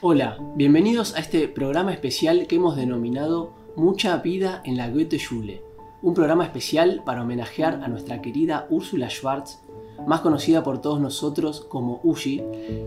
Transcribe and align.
Hola, 0.00 0.38
bienvenidos 0.54 1.16
a 1.16 1.18
este 1.18 1.48
programa 1.48 1.92
especial 1.92 2.46
que 2.46 2.54
hemos 2.54 2.76
denominado 2.76 3.52
Mucha 3.74 4.16
vida 4.18 4.62
en 4.64 4.76
la 4.76 4.88
Goethe-Schule, 4.88 5.60
un 6.02 6.14
programa 6.14 6.44
especial 6.44 7.02
para 7.04 7.22
homenajear 7.22 7.80
a 7.82 7.88
nuestra 7.88 8.22
querida 8.22 8.68
Úrsula 8.70 9.10
Schwarz, 9.10 9.58
más 10.06 10.20
conocida 10.20 10.62
por 10.62 10.80
todos 10.80 11.00
nosotros 11.00 11.66
como 11.68 11.98
Ushi, 12.04 12.44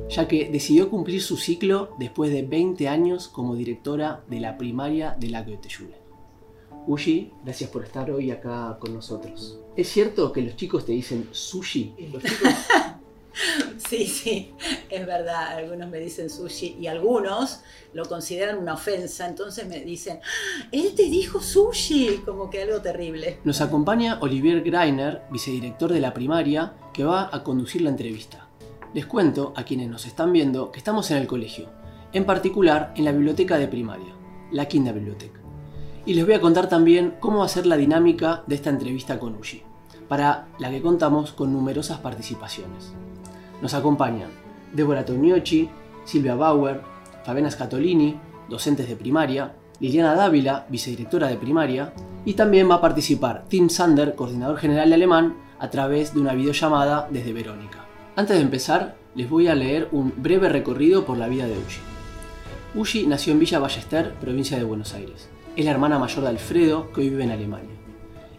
ya 0.08 0.30
que 0.30 0.50
decidió 0.50 0.90
cumplir 0.90 1.22
su 1.22 1.36
ciclo 1.36 1.94
después 2.00 2.32
de 2.32 2.44
20 2.44 2.88
años 2.88 3.28
como 3.28 3.56
directora 3.56 4.24
de 4.30 4.40
la 4.40 4.58
primaria 4.58 5.14
de 5.20 5.32
la 5.32 5.44
Goethe-Schule. 5.44 5.98
Ushi, 6.88 7.34
gracias 7.44 7.70
por 7.70 7.84
estar 7.84 8.10
hoy 8.10 8.32
acá 8.32 8.78
con 8.80 8.94
nosotros. 8.94 9.60
¿Es 9.76 9.90
cierto 9.90 10.32
que 10.32 10.44
los 10.44 10.56
chicos 10.56 10.86
te 10.86 10.94
dicen 10.94 11.28
sushi? 11.32 11.94
¿Los 12.14 12.24
chicos 12.24 12.54
Sí, 13.92 14.06
sí, 14.06 14.54
es 14.90 15.06
verdad. 15.06 15.58
Algunos 15.58 15.90
me 15.90 16.00
dicen 16.00 16.30
sushi 16.30 16.78
y 16.80 16.88
algunos 16.88 17.60
lo 17.92 18.06
consideran 18.06 18.58
una 18.58 18.76
ofensa. 18.76 19.28
Entonces 19.28 19.68
me 19.68 19.82
dicen, 19.82 20.22
¡Ah! 20.24 20.68
él 20.72 20.94
te 20.96 21.04
dijo 21.10 21.42
sushi, 21.42 22.22
como 22.24 22.50
que 22.50 22.62
algo 22.62 22.82
terrible. 22.82 23.40
Nos 23.44 23.60
acompaña 23.60 24.18
Olivier 24.22 24.64
Greiner, 24.64 25.24
vicedirector 25.30 25.92
de 25.92 26.00
la 26.00 26.14
primaria, 26.14 26.74
que 26.94 27.04
va 27.04 27.30
a 27.36 27.44
conducir 27.44 27.82
la 27.82 27.90
entrevista. 27.90 28.48
Les 28.94 29.06
cuento 29.06 29.52
a 29.58 29.66
quienes 29.66 29.90
nos 29.90 30.06
están 30.06 30.32
viendo 30.32 30.72
que 30.72 30.78
estamos 30.78 31.12
en 31.12 31.18
el 31.18 31.28
colegio, 31.28 31.70
en 32.14 32.24
particular 32.24 32.94
en 32.96 33.04
la 33.04 33.12
biblioteca 33.12 33.58
de 33.58 33.68
primaria, 33.68 34.16
la 34.54 34.70
Kinderbibliothek. 34.70 35.34
Y 36.06 36.14
les 36.14 36.26
voy 36.26 36.36
a 36.36 36.42
contar 36.42 36.70
también 36.70 37.18
cómo 37.20 37.40
va 37.40 37.46
a 37.46 37.50
ser 37.50 37.66
la 37.66 37.76
dinámica 37.76 38.46
de 38.48 38.56
esta 38.56 38.70
entrevista 38.70 39.20
con 39.20 39.36
Ushi, 39.36 39.64
para 40.08 40.48
la 40.60 40.70
que 40.70 40.82
contamos 40.82 41.34
con 41.34 41.52
numerosas 41.52 42.00
participaciones. 42.00 42.94
Nos 43.62 43.74
acompañan 43.74 44.30
Débora 44.74 45.06
Tognocci, 45.06 45.70
Silvia 46.06 46.36
Bauer, 46.36 46.82
Fabiana 47.24 47.52
Scatolini, 47.52 48.18
docentes 48.50 48.88
de 48.88 48.96
primaria, 48.96 49.54
Liliana 49.80 50.16
Dávila, 50.16 50.66
vicedirectora 50.70 51.28
de 51.28 51.38
primaria, 51.38 51.94
y 52.26 52.34
también 52.34 52.70
va 52.70 52.76
a 52.76 52.82
participar 52.82 53.46
Tim 53.48 53.70
Sander, 53.70 54.16
coordinador 54.16 54.58
general 54.58 54.90
de 54.90 54.96
alemán, 54.96 55.36
a 55.60 55.70
través 55.70 56.14
de 56.14 56.22
una 56.22 56.34
videollamada 56.34 57.08
desde 57.12 57.34
Verónica. 57.34 57.86
Antes 58.16 58.38
de 58.38 58.44
empezar, 58.44 58.96
les 59.16 59.30
voy 59.30 59.48
a 59.48 59.56
leer 59.56 59.90
un 59.92 60.14
breve 60.18 60.50
recorrido 60.50 61.06
por 61.06 61.18
la 61.18 61.28
vida 61.28 61.46
de 61.46 61.58
Ushi. 61.58 61.82
Ushi 62.76 63.08
nació 63.08 63.34
en 63.34 63.40
Villa 63.40 63.60
Ballester, 63.60 64.14
provincia 64.16 64.58
de 64.58 64.64
Buenos 64.64 64.94
Aires. 64.94 65.30
Es 65.56 65.66
la 65.66 65.72
hermana 65.72 66.00
mayor 66.00 66.24
de 66.24 66.30
Alfredo, 66.30 66.92
que 66.92 67.02
hoy 67.02 67.10
vive 67.10 67.24
en 67.24 67.32
Alemania. 67.32 67.76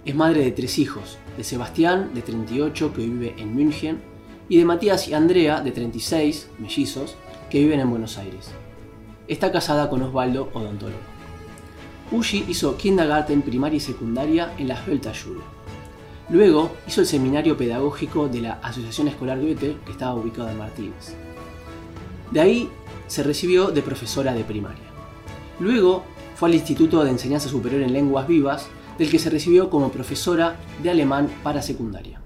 Es 0.04 0.14
madre 0.14 0.42
de 0.42 0.52
tres 0.52 0.78
hijos, 0.78 1.18
de 1.36 1.44
Sebastián, 1.44 2.10
de 2.14 2.22
38, 2.22 2.92
que 2.92 3.00
hoy 3.02 3.08
vive 3.08 3.34
en 3.38 3.54
München, 3.54 4.00
y 4.52 4.58
de 4.58 4.66
Matías 4.66 5.08
y 5.08 5.14
Andrea, 5.14 5.62
de 5.62 5.72
36, 5.72 6.50
mellizos, 6.58 7.16
que 7.48 7.60
viven 7.60 7.80
en 7.80 7.88
Buenos 7.88 8.18
Aires. 8.18 8.50
Está 9.26 9.50
casada 9.50 9.88
con 9.88 10.02
Osvaldo, 10.02 10.50
odontólogo. 10.52 11.00
Ushi 12.10 12.44
hizo 12.46 12.76
kindergarten 12.76 13.40
primaria 13.40 13.78
y 13.78 13.80
secundaria 13.80 14.52
en 14.58 14.68
la 14.68 14.76
Schule. 15.14 15.40
Luego 16.28 16.70
hizo 16.86 17.00
el 17.00 17.06
seminario 17.06 17.56
pedagógico 17.56 18.28
de 18.28 18.42
la 18.42 18.52
Asociación 18.62 19.08
Escolar 19.08 19.40
Goethe, 19.40 19.78
que 19.86 19.92
estaba 19.92 20.16
ubicado 20.16 20.50
en 20.50 20.58
Martínez. 20.58 21.14
De 22.30 22.40
ahí 22.40 22.68
se 23.06 23.22
recibió 23.22 23.70
de 23.70 23.80
profesora 23.80 24.34
de 24.34 24.44
primaria. 24.44 24.84
Luego 25.60 26.02
fue 26.36 26.50
al 26.50 26.56
Instituto 26.56 27.02
de 27.02 27.10
Enseñanza 27.10 27.48
Superior 27.48 27.80
en 27.80 27.94
Lenguas 27.94 28.28
Vivas, 28.28 28.68
del 28.98 29.10
que 29.10 29.18
se 29.18 29.30
recibió 29.30 29.70
como 29.70 29.90
profesora 29.90 30.60
de 30.82 30.90
alemán 30.90 31.30
para 31.42 31.62
secundaria. 31.62 32.21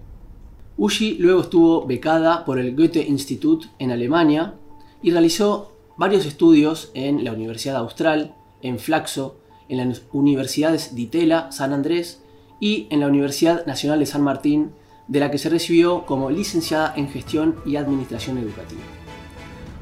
Ushi 0.79 1.17
luego 1.19 1.41
estuvo 1.41 1.87
becada 1.87 2.45
por 2.45 2.59
el 2.59 2.77
Goethe 2.77 3.07
Institut 3.07 3.65
en 3.79 3.91
Alemania 3.91 4.55
y 5.03 5.11
realizó 5.11 5.73
varios 5.97 6.27
estudios 6.27 6.91
en 6.93 7.25
la 7.25 7.33
Universidad 7.33 7.77
Austral, 7.77 8.35
en 8.61 8.79
Flaxo, 8.79 9.37
en 9.69 9.89
las 9.89 10.03
universidades 10.13 10.95
de 10.95 11.03
Itela, 11.03 11.51
San 11.51 11.73
Andrés 11.73 12.21
y 12.61 12.87
en 12.91 13.01
la 13.01 13.07
Universidad 13.07 13.65
Nacional 13.67 14.01
de 14.01 14.07
San 14.07 14.23
Martín, 14.23 14.73
de 15.09 15.21
la 15.21 15.31
que 15.31 15.39
se 15.39 15.49
recibió 15.49 16.05
como 16.05 16.31
licenciada 16.31 16.93
en 16.97 17.09
Gestión 17.09 17.57
y 17.65 17.77
Administración 17.77 18.37
Educativa. 18.39 18.83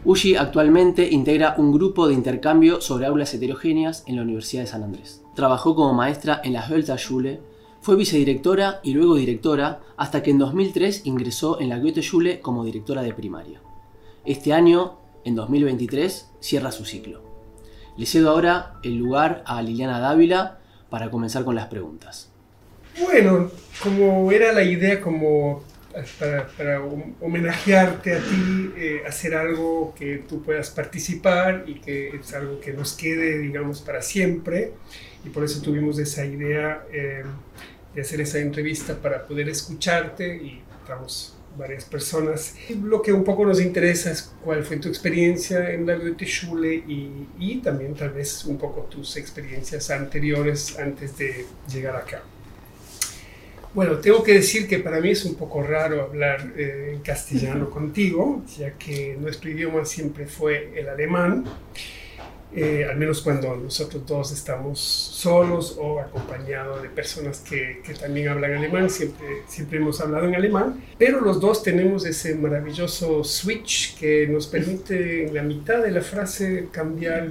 Ushi 0.05 0.37
actualmente 0.37 1.11
integra 1.11 1.55
un 1.57 1.73
grupo 1.73 2.07
de 2.07 2.15
intercambio 2.15 2.81
sobre 2.81 3.07
aulas 3.07 3.33
heterogéneas 3.35 4.05
en 4.07 4.17
la 4.17 4.23
Universidad 4.23 4.63
de 4.63 4.69
San 4.69 4.83
Andrés. 4.83 5.23
Trabajó 5.35 5.75
como 5.75 5.95
maestra 5.95 6.41
en 6.45 6.53
la 6.53 6.69
Schule 6.99 7.41
fue 7.85 7.97
vicedirectora 7.97 8.81
y 8.83 8.95
luego 8.95 9.17
directora 9.17 9.83
hasta 9.99 10.23
que 10.23 10.31
en 10.31 10.39
2003 10.39 11.03
ingresó 11.05 11.61
en 11.61 11.69
la 11.69 11.77
Goethe-Schule 11.77 12.41
como 12.41 12.65
directora 12.65 13.03
de 13.03 13.13
primaria. 13.13 13.61
Este 14.25 14.55
año, 14.55 15.01
en 15.23 15.35
2023, 15.35 16.31
cierra 16.41 16.73
su 16.73 16.87
ciclo. 16.87 17.23
Le 17.99 18.07
cedo 18.07 18.31
ahora 18.31 18.77
el 18.83 18.97
lugar 18.97 19.45
a 19.47 19.61
Liliana 19.61 20.01
Dávila 20.01 20.61
para 20.89 21.11
comenzar 21.11 21.45
con 21.45 21.57
las 21.57 21.67
preguntas. 21.67 22.31
Bueno, 23.03 23.51
como 23.83 24.33
era 24.33 24.55
la 24.55 24.63
idea 24.63 24.99
como 25.03 25.63
para, 26.19 26.81
homenajearte 27.21 28.15
a 28.15 28.19
ti, 28.19 28.73
eh, 28.79 29.03
hacer 29.07 29.35
algo 29.35 29.95
que 29.95 30.25
tú 30.27 30.43
puedas 30.43 30.71
participar 30.71 31.65
y 31.67 31.75
que 31.75 32.17
es 32.17 32.33
algo 32.33 32.61
que 32.61 32.73
nos 32.73 32.95
quede, 32.95 33.41
digamos, 33.41 33.83
para 33.83 34.01
siempre. 34.01 34.73
Y 35.23 35.29
por 35.29 35.45
eso 35.45 35.61
tuvimos 35.61 35.99
esa 35.99 36.25
idea 36.25 36.87
eh, 36.91 37.25
de 37.95 38.03
hacer 38.03 38.21
esa 38.21 38.39
entrevista 38.39 38.95
para 38.95 39.27
poder 39.27 39.49
escucharte 39.49 40.37
y 40.37 40.63
estamos 40.81 41.37
varias 41.57 41.85
personas. 41.85 42.55
Lo 42.83 43.01
que 43.01 43.13
un 43.13 43.25
poco 43.25 43.47
nos 43.47 43.61
interesa 43.61 44.11
es 44.11 44.33
cuál 44.43 44.65
fue 44.65 44.79
tu 44.79 44.89
experiencia 44.89 45.71
en 45.71 45.87
la 45.87 45.95
Goethe 45.95 46.27
Schule 46.27 46.75
y, 46.75 47.29
y 47.39 47.59
también 47.59 47.95
tal 47.95 48.11
vez 48.11 48.45
un 48.45 48.59
poco 48.59 48.83
tus 48.83 49.17
experiencias 49.17 49.91
anteriores 49.91 50.79
antes 50.79 51.17
de 51.17 51.47
llegar 51.73 51.97
acá. 51.97 52.23
Bueno, 53.75 53.99
tengo 53.99 54.23
que 54.23 54.35
decir 54.35 54.69
que 54.69 54.79
para 54.79 55.01
mí 55.01 55.11
es 55.11 55.25
un 55.25 55.35
poco 55.35 55.61
raro 55.61 56.03
hablar 56.03 56.53
eh, 56.57 56.93
en 56.95 57.01
castellano 57.01 57.69
contigo, 57.71 58.45
ya 58.57 58.75
que 58.75 59.17
nuestro 59.21 59.51
idioma 59.51 59.85
siempre 59.85 60.27
fue 60.27 60.73
el 60.79 60.89
alemán. 60.89 61.45
Eh, 62.57 62.87
al 62.89 62.97
menos 62.97 63.21
cuando 63.21 63.57
nosotros 63.57 64.07
dos 64.07 64.31
estamos 64.31 64.79
solos 64.79 65.77
o 65.77 65.99
acompañados 65.99 66.83
de 66.83 66.89
personas 66.89 67.41
que, 67.41 67.83
también 68.01 68.29
hablan 68.29 68.53
alemán, 68.55 68.89
siempre, 68.91 69.43
siempre 69.49 69.79
hemos 69.79 70.01
hablado 70.01 70.29
en 70.29 70.37
alemán, 70.37 70.81
pero 70.97 71.21
los 71.21 71.41
dos 71.41 71.65
tenemos 71.65 72.07
ese 72.07 72.37
maravilloso 72.37 73.25
switch 73.25 73.99
que 73.99 74.29
nos 74.29 74.47
permite 74.47 75.27
en 75.27 75.35
la 75.35 75.43
mitad 75.43 75.83
de 75.83 75.91
la 75.91 76.01
frase 76.01 76.69
cambiar 76.71 77.31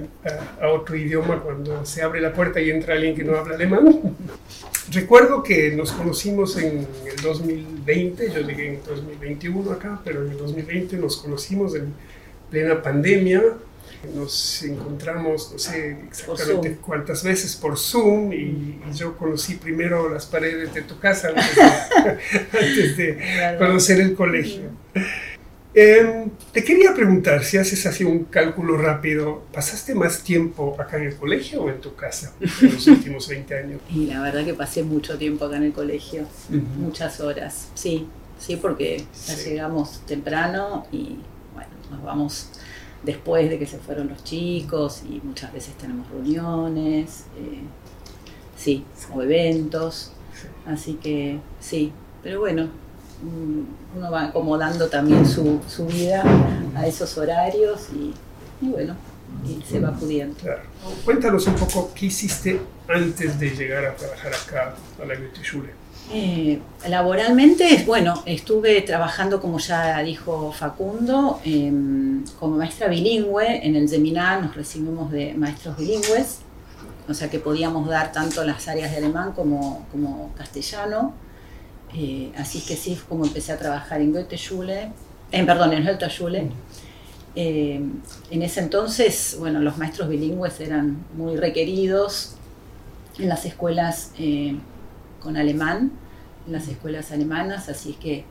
a, 0.60 0.64
a 0.66 0.68
otro 0.68 0.94
idioma 0.94 1.42
cuando 1.42 1.86
se 1.86 2.02
abre 2.02 2.20
la 2.20 2.34
puerta 2.34 2.60
y 2.60 2.70
entra 2.70 2.94
alguien 2.94 3.16
que 3.16 3.24
no 3.24 3.38
habla 3.38 3.54
alemán. 3.54 4.16
Recuerdo 4.92 5.42
que 5.42 5.70
nos 5.70 5.92
conocimos 5.92 6.58
en 6.58 6.86
el 7.06 7.22
2020, 7.22 8.30
yo 8.30 8.40
llegué 8.40 8.74
en 8.74 8.80
2021 8.86 9.72
acá, 9.72 9.98
pero 10.04 10.22
en 10.22 10.32
el 10.32 10.36
2020 10.36 10.98
nos 10.98 11.16
conocimos 11.16 11.74
en 11.74 11.94
plena 12.50 12.82
pandemia 12.82 13.42
nos 14.14 14.62
encontramos, 14.62 15.50
no 15.52 15.58
sé 15.58 15.98
exactamente 16.08 16.78
cuántas 16.80 17.22
veces 17.22 17.56
por 17.56 17.78
Zoom 17.78 18.32
y, 18.32 18.80
yo 18.94 19.16
conocí 19.16 19.54
primero 19.54 20.08
las 20.08 20.26
paredes 20.26 20.72
de 20.74 20.82
tu 20.82 20.98
casa 20.98 21.28
antes 21.28 22.96
de, 22.96 23.56
conocer 23.58 24.00
el 24.00 24.14
colegio. 24.14 24.70
Em, 25.76 26.30
te 26.52 26.62
quería 26.62 26.94
preguntar, 26.94 27.42
si 27.42 27.56
haces 27.56 27.84
así 27.86 28.04
un 28.04 28.24
cálculo 28.24 28.76
rápido, 28.76 29.42
¿pasaste 29.52 29.92
más 29.92 30.22
tiempo 30.22 30.76
acá 30.78 30.98
en 30.98 31.04
el 31.04 31.16
colegio 31.16 31.62
o 31.62 31.68
en 31.68 31.80
tu 31.80 31.96
casa 31.96 32.32
en 32.40 32.72
los 32.72 32.86
últimos 32.86 33.28
20 33.28 33.58
años? 33.58 33.80
Y 33.92 34.06
la 34.06 34.22
verdad 34.22 34.44
que 34.44 34.54
pasé 34.54 34.84
mucho 34.84 35.18
tiempo 35.18 35.46
acá 35.46 35.56
en 35.56 35.64
el 35.64 35.72
colegio, 35.72 36.28
muchas 36.78 37.20
horas, 37.20 37.70
sí, 37.74 38.06
sí, 38.38 38.56
porque 38.56 39.04
llegamos 39.44 40.00
temprano 40.06 40.86
y 40.92 41.18
bueno, 41.54 41.70
nos 41.90 42.04
vamos 42.04 42.50
después 43.04 43.50
de 43.50 43.58
que 43.58 43.66
se 43.66 43.78
fueron 43.78 44.08
los 44.08 44.24
chicos 44.24 45.02
y 45.08 45.20
muchas 45.24 45.52
veces 45.52 45.74
tenemos 45.74 46.08
reuniones, 46.10 47.24
eh, 47.38 47.62
sí, 48.56 48.84
o 49.12 49.22
eventos, 49.22 50.12
así 50.66 50.94
que 50.94 51.38
sí, 51.60 51.92
pero 52.22 52.40
bueno, 52.40 52.64
mm, 53.22 53.96
uno 53.98 54.10
va 54.10 54.24
acomodando 54.24 54.88
también 54.88 55.26
su, 55.26 55.60
vida 55.86 56.24
a 56.74 56.86
esos 56.86 57.16
horarios 57.18 57.88
y, 57.92 58.14
bueno, 58.66 58.96
y 59.46 59.62
se 59.62 59.80
va 59.80 59.92
pudiendo. 59.92 60.36
Cuéntanos 61.04 61.46
un 61.46 61.54
poco 61.54 61.92
qué 61.94 62.06
hiciste 62.06 62.60
antes 62.88 63.38
de 63.38 63.50
llegar 63.50 63.84
a 63.84 63.94
trabajar 63.94 64.32
acá 64.32 64.74
a 65.02 65.06
la 65.06 65.14
Schule. 65.42 65.83
Eh, 66.12 66.60
laboralmente, 66.88 67.82
bueno, 67.86 68.22
estuve 68.26 68.82
trabajando, 68.82 69.40
como 69.40 69.58
ya 69.58 69.98
dijo 70.02 70.52
Facundo, 70.52 71.40
em, 71.44 72.24
como 72.38 72.56
maestra 72.56 72.88
bilingüe. 72.88 73.66
En 73.66 73.74
el 73.76 73.88
seminar 73.88 74.42
nos 74.42 74.54
recibimos 74.54 75.10
de 75.10 75.34
maestros 75.34 75.76
bilingües, 75.78 76.40
o 77.08 77.14
sea 77.14 77.30
que 77.30 77.38
podíamos 77.38 77.88
dar 77.88 78.12
tanto 78.12 78.44
las 78.44 78.68
áreas 78.68 78.90
de 78.90 78.98
alemán 78.98 79.32
como, 79.32 79.86
como 79.90 80.32
castellano. 80.36 81.14
Eh, 81.94 82.32
así 82.36 82.60
que 82.60 82.76
sí, 82.76 82.98
como 83.08 83.24
empecé 83.24 83.52
a 83.52 83.58
trabajar 83.58 84.00
en 84.00 84.12
Goethe-Schule, 84.12 84.90
en, 85.32 85.46
perdón, 85.46 85.72
en 85.72 85.84
Goethe-Schule. 85.84 86.50
Eh, 87.36 87.80
en 88.30 88.42
ese 88.42 88.60
entonces, 88.60 89.36
bueno, 89.38 89.60
los 89.60 89.78
maestros 89.78 90.08
bilingües 90.08 90.60
eran 90.60 91.04
muy 91.16 91.36
requeridos 91.36 92.34
en 93.18 93.28
las 93.28 93.44
escuelas 93.44 94.12
eh, 94.18 94.56
con 95.24 95.36
alemán, 95.36 95.90
en 96.46 96.52
las 96.52 96.68
escuelas 96.68 97.10
alemanas, 97.10 97.68
así 97.68 97.92
es 97.92 97.96
que, 97.96 98.24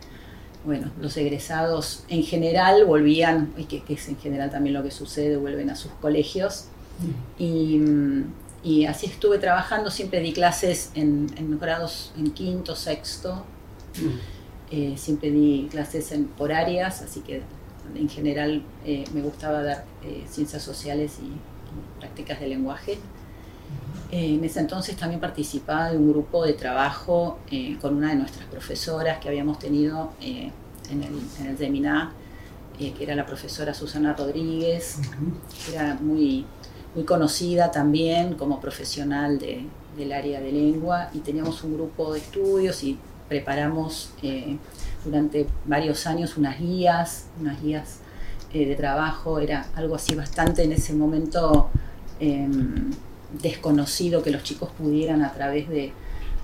bueno, 0.63 0.91
los 1.01 1.17
egresados 1.17 2.05
en 2.07 2.23
general 2.23 2.85
volvían, 2.85 3.51
y 3.57 3.65
que, 3.65 3.83
es 3.93 4.07
en 4.07 4.17
general 4.17 4.51
también 4.51 4.75
lo 4.75 4.83
que 4.83 4.91
sucede, 4.91 5.35
vuelven 5.35 5.69
a 5.69 5.75
sus 5.75 5.91
colegios. 5.93 6.67
Y, 7.37 7.81
y, 8.63 8.85
así 8.85 9.07
estuve 9.07 9.39
trabajando, 9.39 9.89
siempre 9.89 10.21
di 10.21 10.31
clases 10.31 10.91
en, 10.93 11.27
en 11.35 11.59
grados 11.59 12.13
en 12.15 12.31
quinto, 12.31 12.75
sexto, 12.75 13.43
eh, 14.71 14.93
siempre 14.95 15.31
di 15.31 15.67
clases 15.69 16.11
en, 16.11 16.25
por 16.25 16.53
áreas, 16.53 17.01
así 17.01 17.21
que 17.21 17.41
en 17.95 18.09
general 18.09 18.63
eh, 18.85 19.03
me 19.13 19.21
gustaba 19.21 19.63
dar 19.63 19.85
eh, 20.03 20.23
ciencias 20.29 20.63
sociales 20.63 21.17
y, 21.21 21.31
prácticas 21.99 22.39
de 22.39 22.47
lenguaje. 22.47 22.97
En 24.15 24.43
ese 24.43 24.59
entonces 24.59 24.95
también 24.95 25.19
participaba 25.19 25.89
de 25.89 25.97
un 25.97 26.11
grupo 26.11 26.45
de 26.45 26.53
trabajo 26.53 27.39
con 27.81 27.95
una 27.95 28.09
de 28.09 28.15
nuestras 28.15 28.45
profesoras 28.47 29.17
que 29.19 29.27
habíamos 29.27 29.57
tenido 29.57 30.11
en 30.21 30.51
el, 31.01 31.19
en 31.39 31.47
el 31.47 31.57
que 32.77 33.03
era 33.03 33.15
la 33.15 33.25
profesora 33.25 33.73
Susana 33.73 34.13
Rodríguez, 34.13 34.97
que 35.65 35.75
era 35.75 35.95
muy, 35.95 36.45
muy 36.95 37.03
conocida 37.05 37.71
también 37.71 38.33
como 38.33 38.59
profesional 38.59 39.39
de, 39.39 39.65
del 39.95 40.11
área 40.11 40.41
de 40.41 40.51
lengua, 40.51 41.09
y 41.13 41.19
teníamos 41.19 41.63
un 41.63 41.75
grupo 41.75 42.13
de 42.13 42.19
estudios 42.19 42.83
y 42.83 42.97
preparamos 43.29 44.11
eh, 44.21 44.57
durante 45.05 45.47
varios 45.65 46.05
años 46.07 46.37
unas 46.37 46.59
guías, 46.59 47.27
unas 47.39 47.61
guías 47.61 47.99
eh, 48.53 48.67
de 48.67 48.75
trabajo, 48.75 49.39
era 49.39 49.65
algo 49.75 49.95
así 49.95 50.15
bastante 50.15 50.63
en 50.63 50.73
ese 50.73 50.93
momento 50.93 51.69
em, 52.19 52.91
desconocido 53.41 54.23
que 54.23 54.31
los 54.31 54.43
chicos 54.43 54.69
pudieran 54.77 55.23
a 55.23 55.33
través 55.33 55.67
de, 55.69 55.91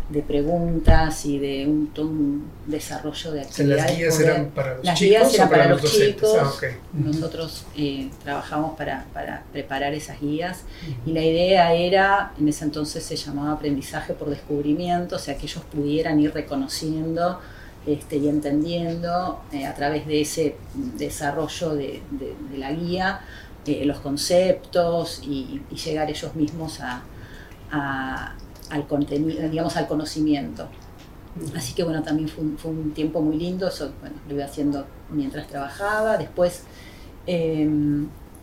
de 0.09 0.21
preguntas 0.23 1.25
y 1.25 1.37
de 1.37 1.67
un, 1.67 1.87
todo 1.93 2.07
un 2.07 2.49
desarrollo 2.65 3.31
de 3.31 3.41
actividades. 3.41 3.85
las 3.85 3.97
guías 3.97 4.19
eran 4.19 4.49
para 4.49 4.75
los 4.75 4.85
las 4.85 4.99
chicos. 4.99 5.09
Guías 5.09 5.33
eran 5.35 5.49
para, 5.49 5.67
los, 5.67 5.83
chicos. 5.83 6.37
Ah, 6.39 6.51
okay. 6.55 6.71
Nosotros 6.93 7.65
eh, 7.77 8.09
trabajamos 8.23 8.75
para, 8.75 9.05
para, 9.13 9.43
preparar 9.51 9.93
esas 9.93 10.19
guías 10.19 10.63
y 11.05 11.11
la 11.11 11.21
idea 11.21 11.73
era, 11.73 12.33
en 12.39 12.47
ese 12.47 12.65
entonces 12.65 13.03
se 13.03 13.15
llamaba 13.15 13.53
aprendizaje 13.53 14.13
por 14.13 14.29
descubrimiento, 14.29 15.17
o 15.17 15.19
sea, 15.19 15.37
que 15.37 15.45
ellos 15.45 15.63
pudieran 15.71 16.19
ir 16.19 16.33
reconociendo 16.33 17.39
este, 17.85 18.17
y 18.17 18.27
entendiendo 18.27 19.41
eh, 19.53 19.65
a 19.65 19.75
través 19.75 20.07
de 20.07 20.21
ese 20.21 20.55
desarrollo 20.97 21.75
de, 21.75 22.01
de, 22.11 22.35
de 22.51 22.57
la 22.57 22.71
guía 22.71 23.21
eh, 23.69 23.85
los 23.85 23.99
conceptos 23.99 25.21
y, 25.23 25.61
y, 25.69 25.75
llegar 25.75 26.09
ellos 26.09 26.35
mismos 26.35 26.79
a, 26.81 27.03
a 27.71 28.35
al 28.69 28.87
contenido, 28.87 29.47
digamos, 29.49 29.75
al 29.77 29.87
conocimiento. 29.87 30.67
Así 31.55 31.73
que 31.73 31.83
bueno, 31.83 32.03
también 32.03 32.27
fue 32.27 32.43
un, 32.43 32.57
fue 32.57 32.71
un, 32.71 32.91
tiempo 32.93 33.21
muy 33.21 33.37
lindo, 33.37 33.67
eso 33.67 33.91
bueno, 34.01 34.15
lo 34.27 34.35
iba 34.35 34.45
haciendo 34.45 34.85
mientras 35.11 35.47
trabajaba. 35.47 36.17
Después, 36.17 36.63
eh, 37.27 37.61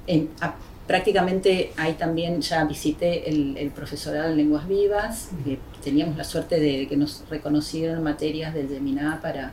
en, 0.06 0.30
a, 0.40 0.54
prácticamente 0.86 1.72
ahí 1.76 1.94
también 1.94 2.40
ya 2.40 2.64
visité 2.64 3.28
el, 3.28 3.56
el, 3.56 3.70
profesorado 3.70 4.30
en 4.30 4.36
lenguas 4.36 4.68
vivas, 4.68 5.30
que 5.44 5.58
teníamos 5.82 6.16
la 6.16 6.24
suerte 6.24 6.60
de 6.60 6.86
que 6.88 6.96
nos 6.96 7.24
reconocieron 7.28 8.02
materias 8.02 8.54
del 8.54 8.68
DEMINA 8.68 9.20
para, 9.20 9.52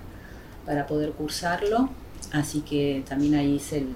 para 0.65 0.85
poder 0.87 1.11
cursarlo. 1.11 1.89
Así 2.31 2.61
que 2.61 3.03
también 3.07 3.35
ahí 3.35 3.55
hice 3.55 3.79
el, 3.79 3.87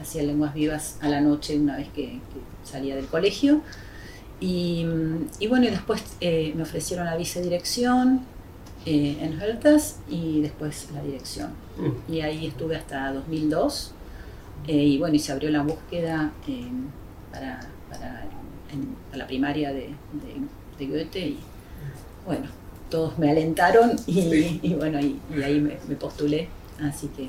hacía 0.00 0.22
lenguas 0.22 0.54
vivas 0.54 0.98
a 1.00 1.08
la 1.08 1.20
noche 1.20 1.58
una 1.58 1.76
vez 1.76 1.88
que, 1.88 2.04
que 2.04 2.20
salía 2.64 2.96
del 2.96 3.06
colegio. 3.06 3.62
Y, 4.40 4.86
y, 5.40 5.46
bueno, 5.48 5.66
y 5.66 5.70
después 5.70 6.02
eh, 6.20 6.52
me 6.54 6.62
ofrecieron 6.62 7.06
la 7.06 7.16
vicedirección 7.16 8.20
eh, 8.86 9.18
en 9.20 9.40
Heltas 9.40 9.98
y 10.08 10.40
después 10.42 10.88
la 10.94 11.02
dirección. 11.02 11.50
Mm. 11.76 12.12
Y 12.12 12.20
ahí 12.20 12.46
estuve 12.46 12.76
hasta 12.76 13.12
2002. 13.12 13.92
Eh, 14.66 14.74
y 14.74 14.98
bueno, 14.98 15.16
y 15.16 15.18
se 15.18 15.32
abrió 15.32 15.50
la 15.50 15.62
búsqueda 15.62 16.32
para, 17.32 17.60
para, 17.90 18.24
en, 18.72 18.94
para, 19.10 19.16
la 19.16 19.26
primaria 19.26 19.72
de, 19.72 19.90
de, 20.12 20.78
de, 20.78 20.86
Goethe. 20.86 21.20
Y 21.20 21.38
bueno, 22.24 22.46
todos 22.90 23.18
me 23.18 23.30
alentaron 23.30 23.92
y, 24.06 24.12
sí. 24.22 24.60
y 24.62 24.74
bueno, 24.74 25.00
y, 25.00 25.18
y 25.34 25.42
ahí 25.42 25.60
me, 25.60 25.78
me, 25.88 25.96
postulé. 25.96 26.48
Así 26.80 27.08
que 27.08 27.28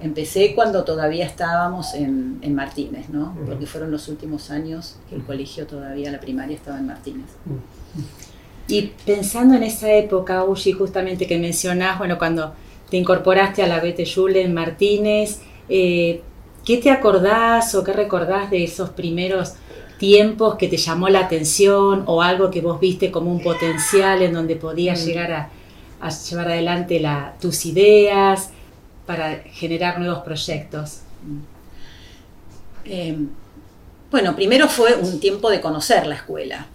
empecé 0.00 0.54
cuando 0.54 0.84
todavía 0.84 1.24
estábamos 1.24 1.94
en, 1.94 2.38
en 2.42 2.54
Martínez, 2.54 3.08
¿no? 3.08 3.22
Uh 3.22 3.40
-huh. 3.42 3.46
Porque 3.46 3.66
fueron 3.66 3.90
los 3.90 4.08
últimos 4.08 4.50
años 4.50 4.96
que 5.08 5.16
el 5.16 5.24
colegio 5.24 5.66
todavía, 5.66 6.10
la 6.10 6.20
primaria 6.20 6.56
estaba 6.56 6.78
en 6.78 6.86
Martínez. 6.86 7.26
Uh 7.46 7.52
-huh. 7.52 8.24
Y 8.66 8.92
pensando 9.04 9.54
en 9.54 9.62
esa 9.62 9.92
época, 9.92 10.44
Ushi, 10.44 10.72
justamente 10.72 11.26
que 11.26 11.38
mencionás, 11.38 11.98
bueno, 11.98 12.16
cuando 12.18 12.54
te 12.90 12.96
incorporaste 12.96 13.62
a 13.62 13.66
la 13.66 13.80
Goethe 13.80 14.06
Schule 14.06 14.42
en 14.42 14.54
Martínez, 14.54 15.40
eh, 15.68 16.22
¿qué 16.64 16.78
te 16.78 16.90
acordás 16.90 17.74
o 17.74 17.84
qué 17.84 17.92
recordás 17.92 18.50
de 18.50 18.64
esos 18.64 18.90
primeros 18.90 19.54
tiempos 19.98 20.56
que 20.56 20.68
te 20.68 20.76
llamó 20.76 21.08
la 21.08 21.20
atención 21.20 22.04
o 22.06 22.22
algo 22.22 22.50
que 22.50 22.60
vos 22.60 22.80
viste 22.80 23.10
como 23.10 23.30
un 23.30 23.42
potencial 23.42 24.22
en 24.22 24.32
donde 24.32 24.56
podías 24.56 25.04
llegar 25.04 25.32
a, 25.32 25.50
a, 26.00 26.08
llevar 26.08 26.48
adelante 26.48 27.00
la, 27.00 27.34
tus 27.40 27.66
ideas? 27.66 28.50
Para 29.06 29.36
generar 29.44 29.98
nuevos 29.98 30.20
proyectos? 30.24 31.00
Eh, 32.84 33.16
bueno, 34.10 34.36
primero 34.36 34.68
fue 34.68 34.94
un 34.94 35.18
tiempo 35.18 35.50
de 35.50 35.60
conocer 35.60 36.06
la 36.06 36.14
escuela, 36.14 36.66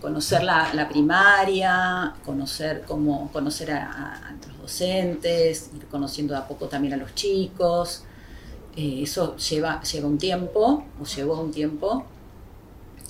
conocer 0.00 0.42
la, 0.42 0.88
primaria, 0.90 2.14
conocer 2.24 2.82
cómo 2.86 3.30
conocer 3.32 3.70
a, 3.70 4.34
los 4.46 4.58
docentes, 4.62 5.70
ir 5.76 5.86
conociendo 5.86 6.34
de 6.34 6.40
a 6.40 6.46
poco 6.46 6.66
también 6.66 6.94
a 6.94 6.96
los 6.96 7.14
chicos. 7.14 8.04
Eh, 8.76 9.00
eso 9.02 9.36
lleva, 9.36 9.80
lleva 9.82 10.06
un 10.06 10.18
tiempo, 10.18 10.84
o 11.00 11.04
llevó 11.04 11.40
un 11.40 11.50
tiempo, 11.50 12.04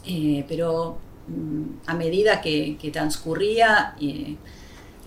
eh, 0.06 0.44
pero 0.48 0.98
mm, 1.28 1.88
a 1.88 1.94
medida 1.94 2.40
que, 2.40 2.76
que 2.80 2.90
transcurría, 2.90 3.94
eh, 4.00 4.36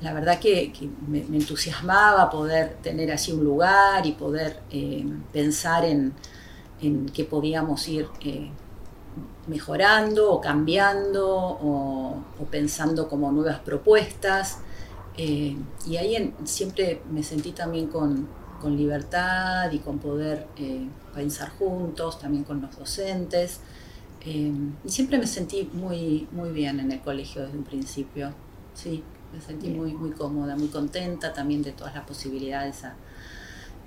la 0.03 0.13
verdad 0.13 0.38
que, 0.38 0.71
me, 1.07 1.19
entusiasmaba 1.19 2.29
poder 2.29 2.75
tener 2.81 3.09
así 3.11 3.31
un 3.31 3.44
lugar 3.44 4.05
y 4.05 4.11
poder 4.11 4.59
eh, 4.69 5.05
pensar 5.31 5.85
en, 5.85 6.13
en, 6.81 7.05
qué 7.07 7.24
podíamos 7.24 7.88
ir 7.88 8.07
eh, 8.19 8.50
mejorando 9.48 10.29
o 10.29 10.41
cambiando 10.41 11.25
o, 11.25 12.22
pensando 12.51 13.07
como 13.07 13.31
nuevas 13.31 13.60
propuestas. 13.60 14.60
Eh, 15.17 15.55
y 15.88 15.95
ahí 15.95 16.33
siempre 16.43 17.01
me 17.10 17.24
sentí 17.24 17.53
también 17.53 17.88
con, 17.88 18.27
con 18.62 18.75
libertad 18.75 19.72
y 19.72 19.79
con 19.79 20.00
poder 20.00 20.48
pensar 21.15 21.50
juntos, 21.57 22.19
también 22.19 22.43
con 22.43 22.62
los 22.62 22.77
docentes. 22.77 23.62
Y 24.25 24.89
siempre 24.89 25.17
me 25.17 25.27
sentí 25.27 25.69
muy, 25.74 26.27
muy 26.31 26.50
bien 26.51 26.81
en 26.81 26.91
el 26.91 27.00
colegio 27.00 27.43
desde 27.43 27.57
un 27.57 27.63
principio. 27.63 28.33
Sí 28.74 29.03
me 29.33 29.41
sentí 29.41 29.69
muy, 29.69 29.93
muy 29.93 30.11
cómoda, 30.11 30.55
muy 30.55 30.67
contenta 30.67 31.33
también 31.33 31.63
de 31.63 31.71
todas 31.71 31.95
las 31.95 32.05
posibilidades 32.05 32.83
a, 32.83 32.95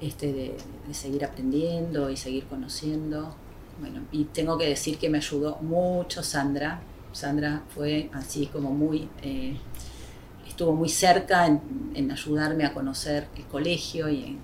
este, 0.01 0.33
de, 0.33 0.57
de, 0.87 0.95
seguir 0.95 1.25
aprendiendo 1.25 2.11
y 2.11 2.17
seguir 2.17 2.47
conociendo. 2.47 3.35
Bueno, 3.81 4.03
y 4.11 4.25
tengo 4.25 4.59
que 4.59 4.69
decir 4.69 4.99
que 4.99 5.09
me 5.09 5.19
ayudó 5.19 5.57
mucho 5.63 6.23
Sandra. 6.23 6.81
Sandra 7.13 7.63
fue 7.75 8.11
así 8.13 8.47
como 8.47 8.73
muy, 8.73 9.09
eh, 9.23 9.57
estuvo 10.47 10.73
muy 10.73 10.89
cerca 10.89 11.47
en, 11.47 11.61
en, 11.95 12.11
ayudarme 12.11 12.65
a 12.65 12.75
conocer 12.75 13.29
el 13.37 13.45
colegio 13.45 14.09
y 14.09 14.25
en, 14.25 14.39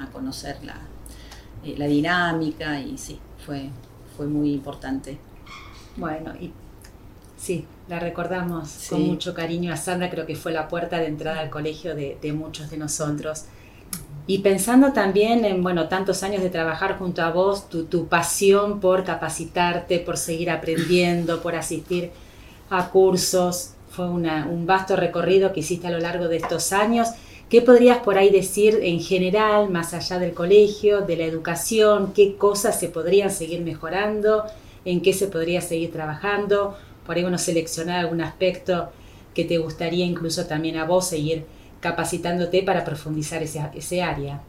a 0.00 0.10
conocer 0.10 0.64
la, 0.64 0.76
eh, 1.64 1.74
la 1.76 1.86
dinámica 1.86 2.80
y 2.80 2.96
sí, 2.98 3.18
fue, 3.44 3.70
fue 4.16 4.26
muy 4.26 4.52
importante. 4.52 5.18
Bueno, 5.96 6.34
y 6.36 6.52
sí, 7.36 7.64
la 7.88 7.98
recordamos 7.98 8.68
sí. 8.68 8.90
con 8.90 9.02
mucho 9.02 9.34
cariño 9.34 9.72
a 9.72 9.76
Sandra, 9.76 10.10
creo 10.10 10.26
que 10.26 10.36
fue 10.36 10.52
la 10.52 10.68
puerta 10.68 10.98
de 10.98 11.06
entrada 11.06 11.40
al 11.40 11.50
colegio 11.50 11.94
de, 11.94 12.18
de, 12.20 12.32
muchos 12.32 12.70
de 12.70 12.78
nosotros. 12.78 13.44
Y 14.26 14.38
pensando 14.38 14.92
también 14.92 15.44
en, 15.44 15.62
bueno, 15.62 15.88
tantos 15.88 16.22
años 16.24 16.42
de 16.42 16.50
trabajar 16.50 16.98
junto 16.98 17.22
a 17.22 17.30
vos, 17.30 17.68
tu, 17.68 17.84
tu 17.84 18.08
pasión 18.08 18.80
por 18.80 19.04
capacitarte, 19.04 20.00
por 20.00 20.16
seguir 20.16 20.50
aprendiendo, 20.50 21.40
por 21.40 21.54
asistir 21.54 22.10
a 22.68 22.90
cursos, 22.90 23.74
fue 23.88 24.08
una, 24.10 24.46
un 24.46 24.66
vasto 24.66 24.96
recorrido 24.96 25.52
que 25.52 25.60
hiciste 25.60 25.86
a 25.86 25.90
lo 25.90 25.98
largo 25.98 26.28
de 26.28 26.36
estos 26.36 26.72
años. 26.72 27.08
¿Qué 27.48 27.62
podrías 27.62 27.98
por 27.98 28.18
ahí 28.18 28.30
decir 28.30 28.80
en 28.82 29.00
general, 29.00 29.70
más 29.70 29.94
allá 29.94 30.18
del 30.18 30.34
colegio, 30.34 31.00
de 31.02 31.16
la 31.16 31.24
educación? 31.24 32.12
¿Qué 32.12 32.36
cosas 32.36 32.78
se 32.78 32.88
podrían 32.88 33.30
seguir 33.30 33.62
mejorando? 33.62 34.44
¿En 34.84 35.00
qué 35.00 35.12
se 35.12 35.28
podría 35.28 35.60
seguir 35.60 35.92
trabajando? 35.92 36.76
Por 37.06 37.16
ahí 37.16 37.24
uno 37.24 37.38
seleccionar 37.38 38.00
algún 38.00 38.20
aspecto 38.20 38.90
que 39.34 39.44
te 39.44 39.58
gustaría 39.58 40.04
incluso 40.04 40.46
también 40.46 40.76
a 40.76 40.84
vos 40.84 41.08
seguir 41.08 41.44
capacitándote 41.80 42.62
para 42.62 42.84
profundizar 42.84 43.42
ese, 43.42 43.62
ese 43.74 44.02
área. 44.02 44.40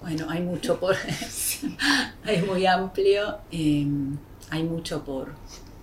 Bueno, 0.00 0.26
hay 0.30 0.40
mucho 0.40 0.80
por... 0.80 0.96
es 2.26 2.46
muy 2.46 2.66
amplio, 2.66 3.38
em, 3.50 4.16
hay 4.50 4.62
mucho 4.62 5.04
por, 5.04 5.28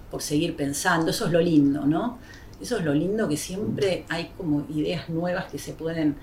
por 0.09 0.21
seguir 0.21 0.55
pensando, 0.55 1.11
eso 1.11 1.27
es 1.27 1.31
lo 1.31 1.39
lindo, 1.39 1.85
¿no? 1.85 2.17
Eso 2.61 2.77
es 2.77 2.83
lo 2.83 2.93
lindo 2.93 3.29
que 3.29 3.37
siempre 3.37 4.05
hay 4.09 4.31
como 4.35 4.65
ideas 4.69 5.09
nuevas 5.09 5.45
que 5.45 5.59
se 5.59 5.73
pueden 5.73 6.15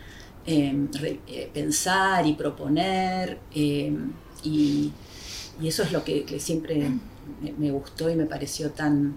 em, 0.46 0.88
eh, 1.28 1.48
pensar 1.52 2.26
y 2.26 2.34
proponer 2.34 3.38
em, 3.54 4.12
y, 4.42 4.92
eso 5.62 5.84
es 5.84 5.92
lo 5.92 6.02
que, 6.02 6.24
siempre 6.40 6.90
me, 7.52 7.70
gustó 7.70 8.10
y 8.10 8.16
me 8.16 8.26
pareció 8.26 8.70
tan, 8.70 9.16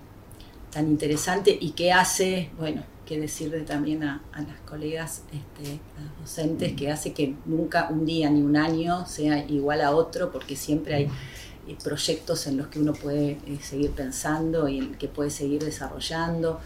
tan 0.72 0.88
interesante 0.88 1.58
y 1.60 1.72
que 1.72 1.92
hace, 1.92 2.50
bueno, 2.58 2.84
que 3.06 3.20
decirle 3.20 3.62
también 3.62 4.04
a, 4.04 4.22
las 4.34 4.60
colegas, 4.66 5.24
este, 5.32 5.80
a 5.98 6.02
los 6.02 6.20
docentes, 6.20 6.74
que 6.74 6.92
hace 6.92 7.14
que 7.14 7.36
nunca 7.46 7.88
un 7.90 8.06
día 8.06 8.30
ni 8.30 8.42
un 8.42 8.58
año 8.58 9.06
sea 9.06 9.46
igual 9.48 9.82
a 9.82 9.92
otro 9.92 10.32
porque 10.32 10.56
siempre 10.56 10.96
hay 10.96 11.04
eh, 11.68 11.78
proyectos 11.84 12.48
en 12.48 12.58
los 12.58 12.68
que 12.68 12.80
uno 12.80 12.94
puede 12.94 13.32
eh, 13.46 13.60
seguir 13.62 13.92
pensando 13.92 14.68
y 14.68 14.88
que 15.00 15.08
puede 15.08 15.30
seguir 15.30 15.64
desarrollando. 15.64 16.60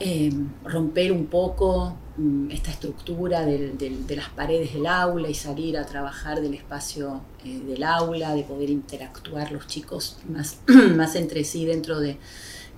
Eh, 0.00 0.32
romper 0.64 1.10
un 1.10 1.26
poco 1.26 1.96
mm, 2.16 2.52
esta 2.52 2.70
estructura 2.70 3.44
de 3.44 4.14
las 4.14 4.28
paredes 4.28 4.72
del 4.72 4.86
aula 4.86 5.28
y 5.28 5.34
salir 5.34 5.76
a 5.76 5.86
trabajar 5.86 6.40
del 6.40 6.54
espacio 6.54 7.20
eh, 7.44 7.60
del 7.66 7.82
aula, 7.82 8.32
de 8.32 8.44
poder 8.44 8.70
interactuar 8.70 9.50
los 9.50 9.66
chicos 9.66 10.18
más, 10.28 10.58
más 10.96 11.16
entre 11.16 11.42
sí 11.42 11.64
dentro 11.64 11.98
de, 11.98 12.10